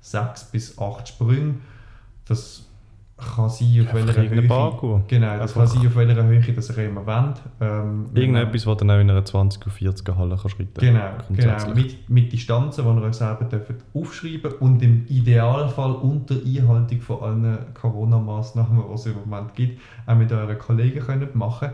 6 0.00 0.50
bis 0.50 0.78
8 0.78 1.08
Sprüngen. 1.08 1.60
Das 2.24 2.67
kann 3.18 3.50
sein, 3.50 3.86
auf 3.86 3.94
welcher 3.94 4.28
Höhe. 4.28 4.42
Parkour. 4.42 5.02
Genau, 5.08 5.38
das 5.38 5.52
kann 5.52 5.66
sein, 5.66 5.86
auf 5.86 5.96
welcher 5.96 6.24
Höhe 6.24 6.52
das 6.52 6.70
ihr 6.70 6.88
immer 6.88 7.04
wollt. 7.04 7.42
Ähm, 7.60 8.06
Irgendetwas, 8.14 8.66
was 8.66 8.76
dann 8.76 8.90
auch 8.90 9.00
in 9.00 9.10
einer 9.10 9.24
20 9.24 9.66
auf 9.66 9.76
40er 9.76 10.16
Halle 10.16 10.38
kannst 10.40 10.58
reiten 10.58 10.80
Genau, 10.80 11.10
genau. 11.30 11.74
Mit, 11.74 12.08
mit 12.08 12.32
Distanzen, 12.32 12.84
die 12.84 13.00
ihr 13.00 13.06
euch 13.06 13.14
selber 13.14 13.44
dürft 13.44 13.74
aufschreiben 13.92 14.52
und 14.60 14.82
im 14.82 15.04
Idealfall 15.08 15.92
unter 15.92 16.36
Einhaltung 16.36 17.00
von 17.00 17.22
allen 17.22 17.58
Corona-Massnahmen, 17.74 18.84
die 18.88 18.94
es 18.94 19.06
im 19.06 19.14
Moment 19.14 19.54
gibt, 19.54 19.80
auch 20.06 20.14
mit 20.14 20.30
euren 20.30 20.58
Kollegen 20.58 21.00
könnt 21.00 21.34
machen 21.34 21.70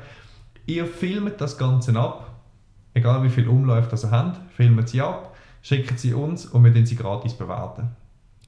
Ihr 0.66 0.86
filmt 0.86 1.42
das 1.42 1.58
Ganze 1.58 1.94
ab, 1.94 2.30
egal 2.94 3.22
wie 3.22 3.28
viel 3.28 3.48
Umläufe 3.48 3.90
das 3.90 4.04
ihr 4.04 4.10
habt, 4.10 4.40
filmt 4.54 4.88
sie 4.88 5.02
ab, 5.02 5.36
schickt 5.60 5.98
sie 5.98 6.14
uns 6.14 6.46
und 6.46 6.64
wir 6.64 6.70
den 6.70 6.86
sie 6.86 6.96
gratis 6.96 7.34
bewerten. 7.34 7.90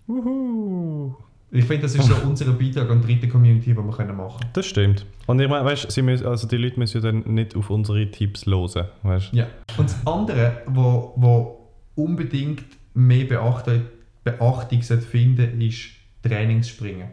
Uhu. 0.08 1.14
Ich 1.52 1.64
finde, 1.64 1.82
das 1.82 1.94
ist 1.94 2.04
so 2.04 2.14
unser 2.26 2.46
Beitrag 2.52 2.90
an 2.90 3.00
die 3.00 3.06
dritte 3.06 3.28
Community, 3.28 3.72
den 3.74 3.86
wir 3.86 3.92
können 3.96 4.16
machen 4.16 4.40
können. 4.40 4.50
Das 4.52 4.66
stimmt. 4.66 5.06
Und 5.26 5.40
ich 5.40 5.48
meine, 5.48 5.64
weißt, 5.64 5.90
sie 5.90 6.02
müssen, 6.02 6.26
also 6.26 6.46
die 6.48 6.56
Leute 6.56 6.78
müssen 6.78 7.00
ja 7.02 7.10
dann 7.12 7.22
nicht 7.34 7.54
auf 7.56 7.70
unsere 7.70 8.10
Tipps 8.10 8.46
hören. 8.46 8.86
Weißt? 9.02 9.32
Ja. 9.32 9.46
Und 9.76 9.88
das 9.90 10.06
andere, 10.06 10.62
wo, 10.66 11.12
wo 11.16 11.70
unbedingt 11.94 12.64
mehr 12.94 13.24
Beachtung, 13.26 13.82
Beachtung 14.24 14.82
finden 14.82 15.60
ist 15.60 15.90
Trainingsspringen. 16.22 17.08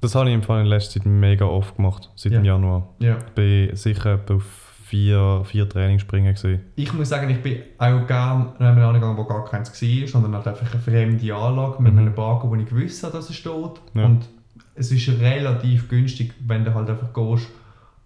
Das 0.00 0.14
habe 0.14 0.28
ich 0.28 0.34
im 0.34 0.42
Fall 0.42 0.60
in 0.62 0.66
letzter 0.66 1.00
Zeit 1.00 1.06
mega 1.06 1.46
oft 1.46 1.76
gemacht, 1.76 2.10
seit 2.16 2.32
Ja. 2.32 2.40
dem 2.40 2.44
Januar. 2.44 2.88
Ja. 2.98 3.18
Bin 3.34 3.74
sicher 3.76 4.20
auf 4.30 4.65
vier, 4.88 5.42
vier 5.44 5.68
Trainingsspringen 5.68 6.34
gewesen. 6.34 6.60
Ich 6.76 6.92
muss 6.92 7.08
sagen, 7.08 7.28
ich 7.28 7.42
bin 7.42 7.58
auch 7.78 8.06
gerne 8.06 8.52
an 8.58 8.66
einem 8.66 8.82
angegangen, 8.84 9.16
wo 9.16 9.24
gar 9.24 9.44
keins 9.44 9.70
war, 9.82 10.06
sondern 10.08 10.34
halt 10.36 10.46
einfach 10.46 10.72
eine 10.72 10.80
fremde 10.80 11.34
Anlage 11.34 11.82
mit 11.82 11.92
Mhm. 11.92 11.98
einem 11.98 12.14
Barcode, 12.14 12.50
wo 12.50 12.54
ich 12.54 12.66
gewusst 12.68 13.02
habe, 13.02 13.14
dass 13.14 13.28
es 13.28 13.36
steht. 13.36 13.52
Ja. 13.94 14.04
Und 14.04 14.28
es 14.76 14.92
ist 14.92 15.08
relativ 15.20 15.88
günstig, 15.88 16.32
wenn 16.46 16.64
du 16.64 16.72
halt 16.72 16.88
einfach 16.88 17.12
gehst, 17.12 17.48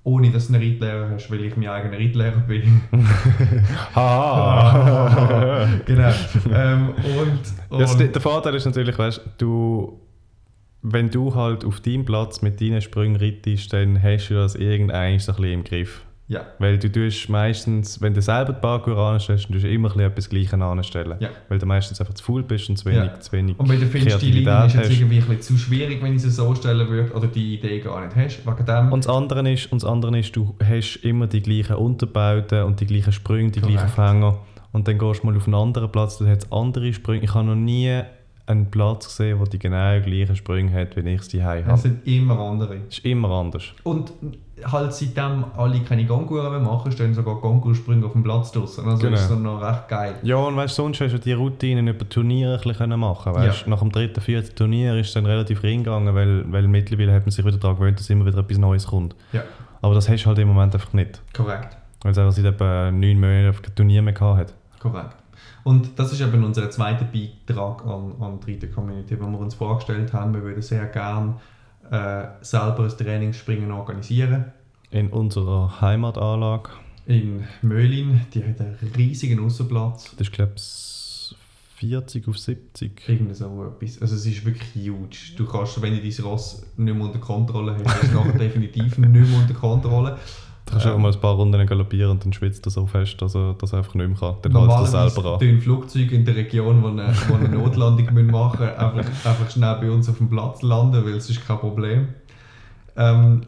ohne 0.05 0.31
dass 0.31 0.49
du 0.49 0.55
einen 0.55 0.62
Reitlehrer 0.62 1.11
hast, 1.11 1.31
weil 1.31 1.45
ich 1.45 1.57
mein 1.57 1.69
eigener 1.69 1.99
Reitlehrer 1.99 2.40
bin. 2.49 2.81
Haha! 3.95 5.69
genau. 5.87 6.12
ähm, 6.55 6.88
und, 7.69 7.79
und 7.79 7.81
Ja, 7.81 7.95
der 8.07 8.21
Vorteil 8.23 8.55
ist 8.55 8.64
natürlich, 8.64 8.99
weißt 8.99 9.21
du, 9.38 10.01
wenn 10.83 11.11
du 11.11 11.35
halt 11.35 11.64
auf 11.64 11.81
deinem 11.81 12.05
Platz 12.07 12.40
mit 12.40 12.61
deinen 12.61 12.81
Sprüngen 12.81 13.16
reitest, 13.21 13.73
dann 13.73 14.03
hast 14.03 14.29
du 14.31 14.35
das 14.35 14.55
irgendein 14.55 15.19
so 15.19 15.33
ein 15.33 15.37
bisschen 15.37 15.53
im 15.53 15.64
Griff. 15.64 16.03
Ja, 16.31 16.47
Weil 16.61 16.79
du 16.79 16.90
tust 16.90 17.29
meistens, 17.29 18.01
wenn 18.01 18.14
du 18.14 18.23
selber 18.23 18.53
die 18.53 18.61
Parkour 18.61 18.97
anstellst, 18.97 19.47
dann 19.47 19.53
tust 19.55 19.64
du 19.64 19.69
immer 19.69 19.95
etwas 19.99 20.29
Gleiches 20.29 20.53
anstellen. 20.55 21.16
Ja. 21.19 21.31
Weil 21.49 21.59
du 21.59 21.66
meistens 21.66 22.01
einfach 22.01 22.14
zu 22.14 22.23
faul 22.23 22.45
bist 22.45 22.69
und 22.69 22.77
zu 22.77 22.85
wenig, 22.85 23.11
Ja. 23.11 23.19
zu 23.21 23.33
wenig 23.33 23.59
Und 23.59 23.69
wenn 23.69 23.81
du 23.81 23.87
findest, 23.87 24.23
die 24.23 24.31
Linie 24.31 24.66
ist 24.66 24.75
jetzt 24.77 24.93
irgendwie 24.93 25.16
ein 25.19 25.27
bisschen 25.27 25.40
zu 25.43 25.59
schwierig, 25.59 26.01
wenn 26.01 26.14
ich 26.14 26.23
sie 26.23 26.31
so 26.31 26.55
stellen 26.55 26.88
würde, 26.88 27.12
oder 27.14 27.27
die 27.27 27.55
Idee 27.57 27.81
gar 27.81 28.05
nicht 28.05 28.14
hast, 28.14 28.47
wegen 28.47 28.64
dem... 28.64 28.93
Und 28.93 29.05
das 29.05 29.12
andere 29.12 29.53
ist, 29.53 29.73
und 29.73 29.83
das 29.83 29.90
andere 29.90 30.16
ist, 30.21 30.37
du 30.37 30.55
hast 30.62 30.97
immer 31.03 31.27
die 31.27 31.43
gleichen 31.43 31.75
Unterbauten 31.75 32.62
und 32.62 32.79
die 32.79 32.87
gleichen 32.87 33.12
Sprünge, 33.12 33.51
die 33.51 33.61
Korrekt. 33.61 33.79
gleichen 33.79 33.93
Fänger. 33.93 34.38
Und 34.71 34.87
dann 34.87 34.99
gehst 34.99 35.23
du 35.25 35.27
mal 35.27 35.37
auf 35.37 35.47
einen 35.47 35.55
anderen 35.57 35.90
Platz, 35.90 36.19
da 36.19 36.27
hat 36.27 36.45
es 36.45 36.53
andere 36.53 36.93
Sprünge. 36.93 37.25
Ich 37.25 37.35
habe 37.35 37.45
noch 37.49 37.57
nie 37.57 38.03
einen 38.47 38.71
Platz 38.71 39.07
gesehen, 39.07 39.38
der 39.38 39.47
die 39.49 39.59
genau 39.59 40.01
gleichen 40.01 40.37
Sprünge 40.37 40.73
hat, 40.73 40.97
wie 40.97 41.09
ich 41.09 41.21
es 41.21 41.29
die 41.29 41.43
habe. 41.43 41.64
es 41.73 41.83
sind 41.83 42.07
immer 42.07 42.38
andere. 42.38 42.79
Das 42.87 42.99
ist 42.99 43.05
immer 43.05 43.31
anders. 43.31 43.64
Und 43.85 44.12
halt 44.64 44.92
seitdem 44.94 45.44
alle 45.57 45.81
keine 45.81 46.05
Gonguren 46.07 46.51
mehr 46.51 46.61
machen, 46.61 46.90
stehen 46.92 47.14
sogar 47.14 47.37
Gongur-Sprünge 47.37 48.07
auf 48.07 48.12
dem 48.12 48.23
Platz 48.23 48.53
draussen. 48.53 48.87
Also 48.88 49.03
Genau. 49.03 49.14
ist 49.16 49.31
das 49.31 49.38
noch 49.38 49.61
recht 49.62 49.88
geil. 49.88 50.14
Ja, 50.23 50.37
und 50.37 50.57
weißt, 50.57 50.75
sonst 50.75 51.01
hast 51.01 51.12
du 51.12 51.18
die 51.18 51.33
Routinen 51.33 51.88
über 51.88 52.09
Turniere 52.09 52.55
ein 52.55 52.61
bisschen 52.68 52.99
machen 52.99 53.33
können. 53.33 53.46
Weißt, 53.49 53.62
Ja. 53.62 53.68
Nach 53.68 53.81
dem 53.81 53.92
dritten, 53.92 54.20
vierten 54.20 54.55
Turnier 54.55 54.96
ist 54.96 55.09
es 55.09 55.14
dann 55.14 55.27
relativ 55.27 55.62
reingegangen, 55.64 56.14
weil, 56.14 56.44
weil 56.53 56.66
mittlerweile 56.68 57.12
hat 57.14 57.23
man 57.25 57.31
sich 57.31 57.44
wieder 57.44 57.59
daran 57.59 57.77
gewöhnt, 57.77 57.99
dass 57.99 58.11
immer 58.11 58.27
wieder 58.27 58.38
etwas 58.38 58.59
Neues 58.59 58.87
kommt. 58.87 59.14
Ja, 59.33 59.42
Aber 59.83 59.94
das 59.94 60.09
hast 60.09 60.23
du 60.25 60.27
halt 60.29 60.38
im 60.38 60.49
Moment 60.49 60.75
einfach 60.75 60.92
nicht. 60.92 61.20
korrekt. 61.35 61.77
Weil 62.03 62.12
es 62.12 62.18
einfach 62.18 62.33
seit 62.33 62.46
etwa 62.46 62.90
neun 62.90 63.20
Monaten 63.20 63.61
kein 63.62 63.75
Turnier 63.75 64.03
mehr 64.03 64.14
gehabt 64.14 64.38
hat. 64.38 64.55
Korrekt. 64.81 65.16
Und 65.64 65.99
das 65.99 66.11
ist 66.12 66.20
eben 66.23 66.42
unser 66.42 66.70
zweiter 66.70 67.05
Beitrag 67.05 67.85
an, 67.85 68.12
an 68.20 68.38
die 68.40 68.46
dritte 68.59 68.68
Community, 68.68 69.20
wo 69.20 69.27
wir 69.27 69.38
uns 69.38 69.55
vorgestellt 69.55 70.11
haben, 70.14 70.33
wir 70.33 70.42
würden 70.42 70.62
sehr 70.62 70.87
gerne 70.87 71.35
äh, 71.90 72.26
selber 72.40 72.85
ein 72.85 72.90
Trainingsspringen 72.90 73.70
organisieren. 73.70 74.46
In 74.90 75.09
unserer 75.09 75.81
Heimatanlage, 75.81 76.70
In 77.07 77.44
Möhlin, 77.62 78.20
die 78.35 78.44
hat 78.44 78.61
einen 78.61 78.76
riesigen 78.96 79.44
Aussenplatz. 79.44 80.11
das 80.16 80.29
ist 80.29 80.33
glaube 80.33 80.53
ich 80.57 81.37
40 81.76 82.29
auf 82.29 82.38
70. 82.38 83.09
Irgend 83.09 83.35
so 83.35 83.64
etwas. 83.64 84.03
Also 84.03 84.14
es 84.14 84.26
ist 84.26 84.44
wirklich 84.44 84.74
huge. 84.74 85.35
Du 85.37 85.46
kannst, 85.46 85.81
wenn 85.81 85.96
du 85.96 86.03
dein 86.03 86.24
Ross 86.24 86.62
nicht 86.76 86.94
mehr 86.94 87.05
unter 87.05 87.18
Kontrolle 87.18 87.76
hast, 87.85 88.03
ist 88.03 88.12
es 88.12 88.33
definitiv 88.38 88.98
nicht 88.98 89.11
mehr 89.11 89.38
unter 89.38 89.55
Kontrolle. 89.55 90.18
Du 90.71 90.75
kannst 90.75 90.87
Ähm. 90.87 90.93
einfach 90.93 91.03
mal 91.03 91.13
ein 91.13 91.21
paar 91.21 91.35
Runden 91.35 91.67
galoppieren 91.67 92.13
und 92.13 92.25
dann 92.25 92.33
schwitzt 92.33 92.65
er 92.65 92.71
so 92.71 92.87
fest, 92.87 93.21
dass 93.21 93.35
er, 93.35 93.55
dass 93.55 93.73
er 93.73 93.79
einfach 93.79 93.95
nicht 93.95 94.07
mehr 94.09 94.17
kann. 94.17 94.37
Dann 94.43 94.53
hält 94.53 94.71
er 94.71 94.87
selber 94.87 95.23
Normalerweise 95.23 95.35
an. 95.35 95.41
tun 95.41 95.61
Flugzeuge 95.61 96.15
in 96.15 96.25
der 96.25 96.37
Region, 96.37 96.81
die 96.81 96.87
eine, 96.87 97.13
die 97.13 97.35
eine 97.35 97.49
Notlandung 97.49 98.07
müssen 98.15 98.31
machen 98.31 98.61
müssen, 98.61 98.77
einfach, 98.77 99.27
einfach 99.27 99.51
schnell 99.51 99.75
bei 99.81 99.91
uns 99.91 100.09
auf 100.09 100.19
dem 100.19 100.31
Platz 100.31 100.63
landen, 100.63 101.05
weil 101.05 101.15
es 101.15 101.29
ist 101.29 101.45
kein 101.45 101.59
Problem. 101.59 102.09
Ähm, 102.97 103.43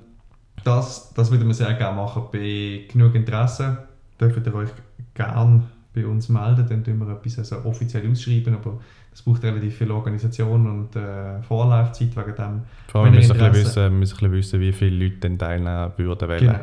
das, 0.65 1.13
das 1.15 1.31
würden 1.31 1.47
wir 1.47 1.55
sehr 1.55 1.73
gerne 1.75 1.97
machen. 1.97 2.25
Bei 2.33 2.87
genug 2.91 3.15
Interesse 3.15 3.87
dürft 4.21 4.45
ihr 4.45 4.55
euch 4.55 4.71
gerne 5.15 5.63
bei 5.95 6.05
uns 6.05 6.29
melden, 6.29 6.67
dann 6.69 6.83
tun 6.83 6.99
wir 6.99 7.13
etwas 7.13 7.39
also 7.39 7.69
offiziell 7.69 8.11
ausschreiben, 8.11 8.55
aber 8.55 8.81
es 9.13 9.23
braucht 9.23 9.45
relativ 9.45 9.77
viel 9.77 9.91
Organisation 9.91 10.67
und 10.67 10.97
äh, 10.97 11.43
Vorlaufzeit 11.43 12.17
wegen 12.17 12.35
dem. 12.35 12.63
Vor 12.89 13.05
allem 13.05 13.15
müssen 13.15 13.39
wir 13.39 13.51
müssen 13.51 13.83
ein 13.83 14.01
bisschen 14.01 14.33
wissen, 14.33 14.61
wie 14.61 14.73
viele 14.73 15.05
Leute 15.05 15.19
denn 15.19 15.39
teilnehmen 15.39 15.93
würden 15.97 16.29
wollen. 16.29 16.41
Genau. 16.41 16.59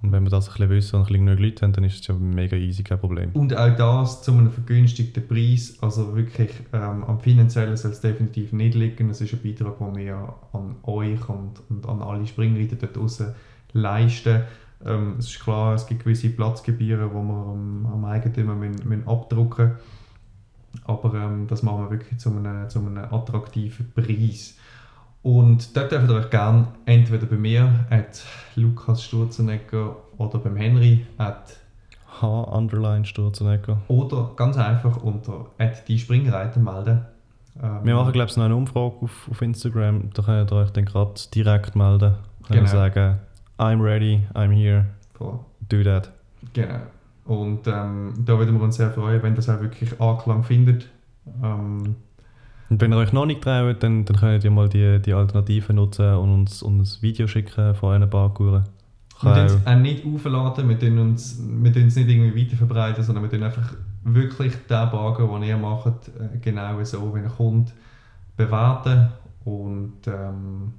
Und 0.00 0.12
wenn 0.12 0.22
wir 0.22 0.30
das 0.30 0.46
ein 0.48 0.52
bisschen 0.52 0.70
wissen 0.70 0.96
und 0.96 1.02
ein 1.02 1.06
bisschen 1.08 1.26
genug 1.26 1.40
Leute 1.40 1.62
haben, 1.62 1.72
dann 1.72 1.84
ist 1.84 2.00
es 2.00 2.06
ja 2.06 2.14
mega 2.14 2.56
easy, 2.56 2.84
kein 2.84 3.00
Problem. 3.00 3.30
Und 3.32 3.56
auch 3.56 3.76
das 3.76 4.22
zu 4.22 4.32
einem 4.32 4.52
vergünstigten 4.52 5.26
Preis. 5.26 5.76
Also 5.80 6.14
wirklich 6.14 6.50
ähm, 6.72 7.02
am 7.02 7.18
finanziellen 7.18 7.76
soll 7.76 7.90
es 7.90 8.00
definitiv 8.00 8.52
nicht 8.52 8.76
liegen. 8.76 9.10
Es 9.10 9.20
ist 9.20 9.32
ein 9.32 9.42
Beitrag, 9.42 9.78
den 9.78 9.96
wir 9.96 10.34
an 10.52 10.76
euch 10.84 11.28
und, 11.28 11.60
und 11.68 11.88
an 11.88 12.00
alle 12.00 12.26
Springreiter 12.26 12.76
dort 12.76 12.96
draußen 12.96 13.34
leisten. 13.72 14.42
Ähm, 14.86 15.16
es 15.18 15.30
ist 15.30 15.40
klar, 15.40 15.74
es 15.74 15.86
gibt 15.86 16.04
gewisse 16.04 16.28
Platzgebühren, 16.28 17.08
die 17.08 17.14
wir 17.14 17.20
am, 17.20 17.86
am 17.86 18.04
Eigentümer 18.04 18.54
müssen, 18.54 18.88
müssen 18.88 19.08
abdrucken 19.08 19.66
müssen. 19.66 19.78
Aber 20.84 21.14
ähm, 21.14 21.46
das 21.48 21.64
machen 21.64 21.84
wir 21.84 21.90
wirklich 21.90 22.18
zu 22.20 22.30
einem, 22.30 22.68
zu 22.68 22.78
einem 22.78 22.98
attraktiven 22.98 23.90
Preis. 23.92 24.56
Und 25.28 25.76
dort 25.76 25.92
dürft 25.92 26.08
ihr 26.08 26.14
euch 26.16 26.30
gerne 26.30 26.68
entweder 26.86 27.26
bei 27.26 27.36
mir, 27.36 27.84
at 27.90 28.24
Lukas 28.56 29.02
Sturzenegger, 29.04 29.94
oder 30.16 30.38
beim 30.38 30.56
Henry, 30.56 31.04
at 31.18 31.58
H 32.22 32.44
underline 32.44 33.04
Sturzenegger. 33.04 33.76
oder 33.88 34.30
ganz 34.36 34.56
einfach 34.56 34.96
unter 35.02 35.44
die 35.86 35.98
Springreiter 35.98 36.60
melden. 36.60 37.02
Ähm, 37.62 37.80
Wir 37.82 37.94
machen, 37.94 38.12
glaube 38.12 38.30
ich, 38.30 38.36
noch 38.38 38.44
eine 38.46 38.56
Umfrage 38.56 38.94
auf, 39.02 39.28
auf 39.30 39.42
Instagram. 39.42 40.08
Da 40.14 40.22
könnt 40.22 40.50
ihr 40.50 40.56
euch 40.56 40.70
dann 40.70 40.86
gerade 40.86 41.12
direkt 41.34 41.76
melden. 41.76 42.14
Könnt 42.46 42.60
Genau. 42.60 42.70
sagen, 42.70 43.18
I'm 43.58 43.82
ready, 43.82 44.22
I'm 44.32 44.50
here, 44.50 44.86
voll. 45.12 45.40
do 45.68 45.84
that. 45.84 46.10
Genau. 46.54 46.78
Und 47.26 47.66
ähm, 47.66 48.14
da 48.24 48.38
würden 48.38 48.56
wir 48.56 48.62
uns 48.62 48.76
sehr 48.76 48.90
freuen, 48.92 49.22
wenn 49.22 49.34
das 49.34 49.50
auch 49.50 49.60
wirklich 49.60 50.00
Anklang 50.00 50.42
findet. 50.42 50.88
Ähm, 51.44 51.96
Und 52.70 52.80
wenn 52.80 52.92
ihr 52.92 52.98
euch 52.98 53.12
noch 53.12 53.26
nicht 53.26 53.42
traut, 53.42 53.82
dann, 53.82 54.04
dann 54.04 54.16
könnt 54.16 54.44
ihr 54.44 54.50
mal 54.50 54.68
die, 54.68 55.00
die 55.00 55.14
Alternative 55.14 55.72
nutzen 55.72 56.14
und 56.14 56.32
uns, 56.32 56.62
uns 56.62 56.98
ein 56.98 57.02
Video 57.02 57.26
schicken 57.26 57.74
von 57.74 57.90
euren 57.90 58.10
Parkouren. 58.10 58.64
wir 59.22 59.34
tun 59.34 59.44
es 59.46 59.66
auch 59.66 59.74
nicht 59.76 60.04
aufladen, 60.04 60.68
wir 60.68 60.78
tun 60.78 60.98
uns, 60.98 61.40
wir 61.40 61.72
tun 61.72 61.86
es 61.86 61.96
nicht 61.96 62.08
irgendwie 62.08 62.44
weiter 62.44 62.56
verbreiten, 62.56 63.02
sondern 63.02 63.24
wir 63.24 63.30
tun 63.30 63.42
einfach 63.42 63.72
wirklich 64.04 64.52
den 64.68 64.90
Bagger, 64.90 65.26
den 65.26 65.42
ihr 65.44 65.56
macht, 65.56 66.08
äh, 66.08 66.38
genau 66.40 66.82
so, 66.84 67.14
wie 67.14 67.20
er 67.20 67.30
kommt, 67.30 67.72
bewerten. 68.36 69.08
Und 69.44 70.06
ähm, 70.06 70.74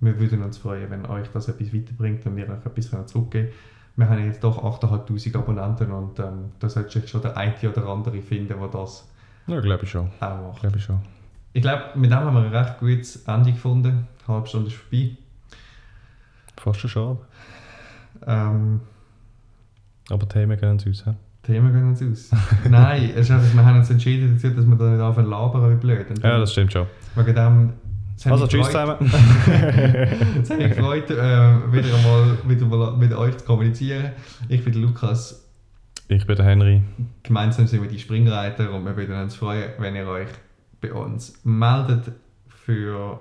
wir 0.00 0.18
würden 0.18 0.42
uns 0.42 0.58
freuen, 0.58 0.90
wenn 0.90 1.06
euch 1.06 1.28
das 1.28 1.48
etwas 1.48 1.72
weiterbringt 1.72 2.26
und 2.26 2.36
wir 2.36 2.48
euch 2.48 2.66
etwas 2.66 2.90
können 2.90 3.06
zurückgeben 3.06 3.48
können. 3.48 3.54
Wir 3.96 4.08
haben 4.08 4.24
jetzt 4.24 4.42
doch 4.42 4.62
8'500 4.82 5.36
Abonnenten 5.36 5.92
und 5.92 6.18
ähm, 6.18 6.52
da 6.58 6.68
sollte 6.68 7.00
sich 7.00 7.10
schon 7.10 7.22
der 7.22 7.36
eine 7.36 7.54
oder 7.68 7.86
andere 7.86 8.22
finden, 8.22 8.48
der 8.58 8.68
das 8.68 9.06
Ja, 9.50 9.60
glaube 9.60 9.84
ich 9.84 9.90
schon. 9.90 10.08
auch 10.20 10.48
macht. 10.48 10.60
Glaube 10.60 10.78
ich 10.78 10.84
schon. 10.84 11.00
Ich 11.52 11.62
glaube, 11.62 11.82
mit 11.96 12.10
dem 12.10 12.18
haben 12.18 12.34
wir 12.34 12.42
ein 12.42 12.54
recht 12.54 12.78
gutes 12.78 13.16
Ende 13.26 13.52
gefunden. 13.52 14.06
Eine 14.26 14.34
halbe 14.36 14.46
Stunde 14.46 14.68
ist 14.68 14.76
vorbei. 14.76 15.10
Fast 16.56 16.80
schon 16.80 16.90
schade. 16.90 17.18
Ähm, 18.26 18.80
Aber 20.08 20.28
Themen 20.28 20.58
gehen 20.58 20.70
uns 20.70 20.86
aus. 20.86 21.06
hä? 21.06 21.14
Themen 21.42 21.72
gehen 21.72 21.88
uns 21.88 22.02
aus. 22.02 22.38
Nein, 22.68 23.10
es 23.14 23.22
ist 23.22 23.30
einfach, 23.32 23.54
wir 23.54 23.64
haben 23.64 23.78
uns 23.78 23.90
entschieden 23.90 24.38
dass 24.40 24.44
wir 24.66 24.76
da 24.76 24.90
nicht 24.90 25.00
anfangen 25.00 25.30
labern 25.30 25.72
wie 25.72 25.80
blöd. 25.80 26.10
Und 26.10 26.22
Ja, 26.22 26.38
das 26.38 26.52
stimmt 26.52 26.72
schon. 26.72 26.86
Wegen 27.16 27.34
dem... 27.34 27.72
Also, 28.26 28.46
tschüss 28.46 28.66
zusammen. 28.66 28.96
Es 30.42 30.50
hat 30.50 30.58
mich 30.58 30.76
gefreut, 30.76 31.10
äh, 31.10 31.72
wieder 31.72 31.96
einmal 31.96 32.36
wieder 32.46 32.66
mal 32.66 32.94
mit 32.94 33.14
euch 33.14 33.38
zu 33.38 33.46
kommunizieren. 33.46 34.10
Ich 34.46 34.62
bin 34.62 34.74
Lukas. 34.74 35.49
Ich 36.10 36.26
bin 36.26 36.34
der 36.34 36.44
Henry. 36.44 36.82
Gemeinsam 37.22 37.68
sind 37.68 37.82
wir 37.82 37.88
die 37.88 38.00
Springreiter 38.00 38.72
und 38.72 38.84
wir 38.84 38.96
würden 38.96 39.14
uns 39.14 39.36
freuen, 39.36 39.70
wenn 39.78 39.94
ihr 39.94 40.08
euch 40.08 40.28
bei 40.80 40.92
uns 40.92 41.38
meldet 41.44 42.12
für 42.48 43.20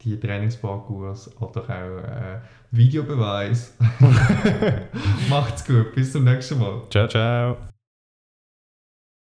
die 0.00 0.18
Trainingsparcours 0.18 1.36
oder 1.38 1.60
auch 1.60 2.02
äh, 2.02 2.38
Videobeweis. 2.70 3.76
Macht's 5.28 5.66
gut, 5.66 5.94
bis 5.94 6.12
zum 6.12 6.24
nächsten 6.24 6.58
Mal. 6.58 6.80
Ciao, 6.88 7.06
ciao. 7.08 7.69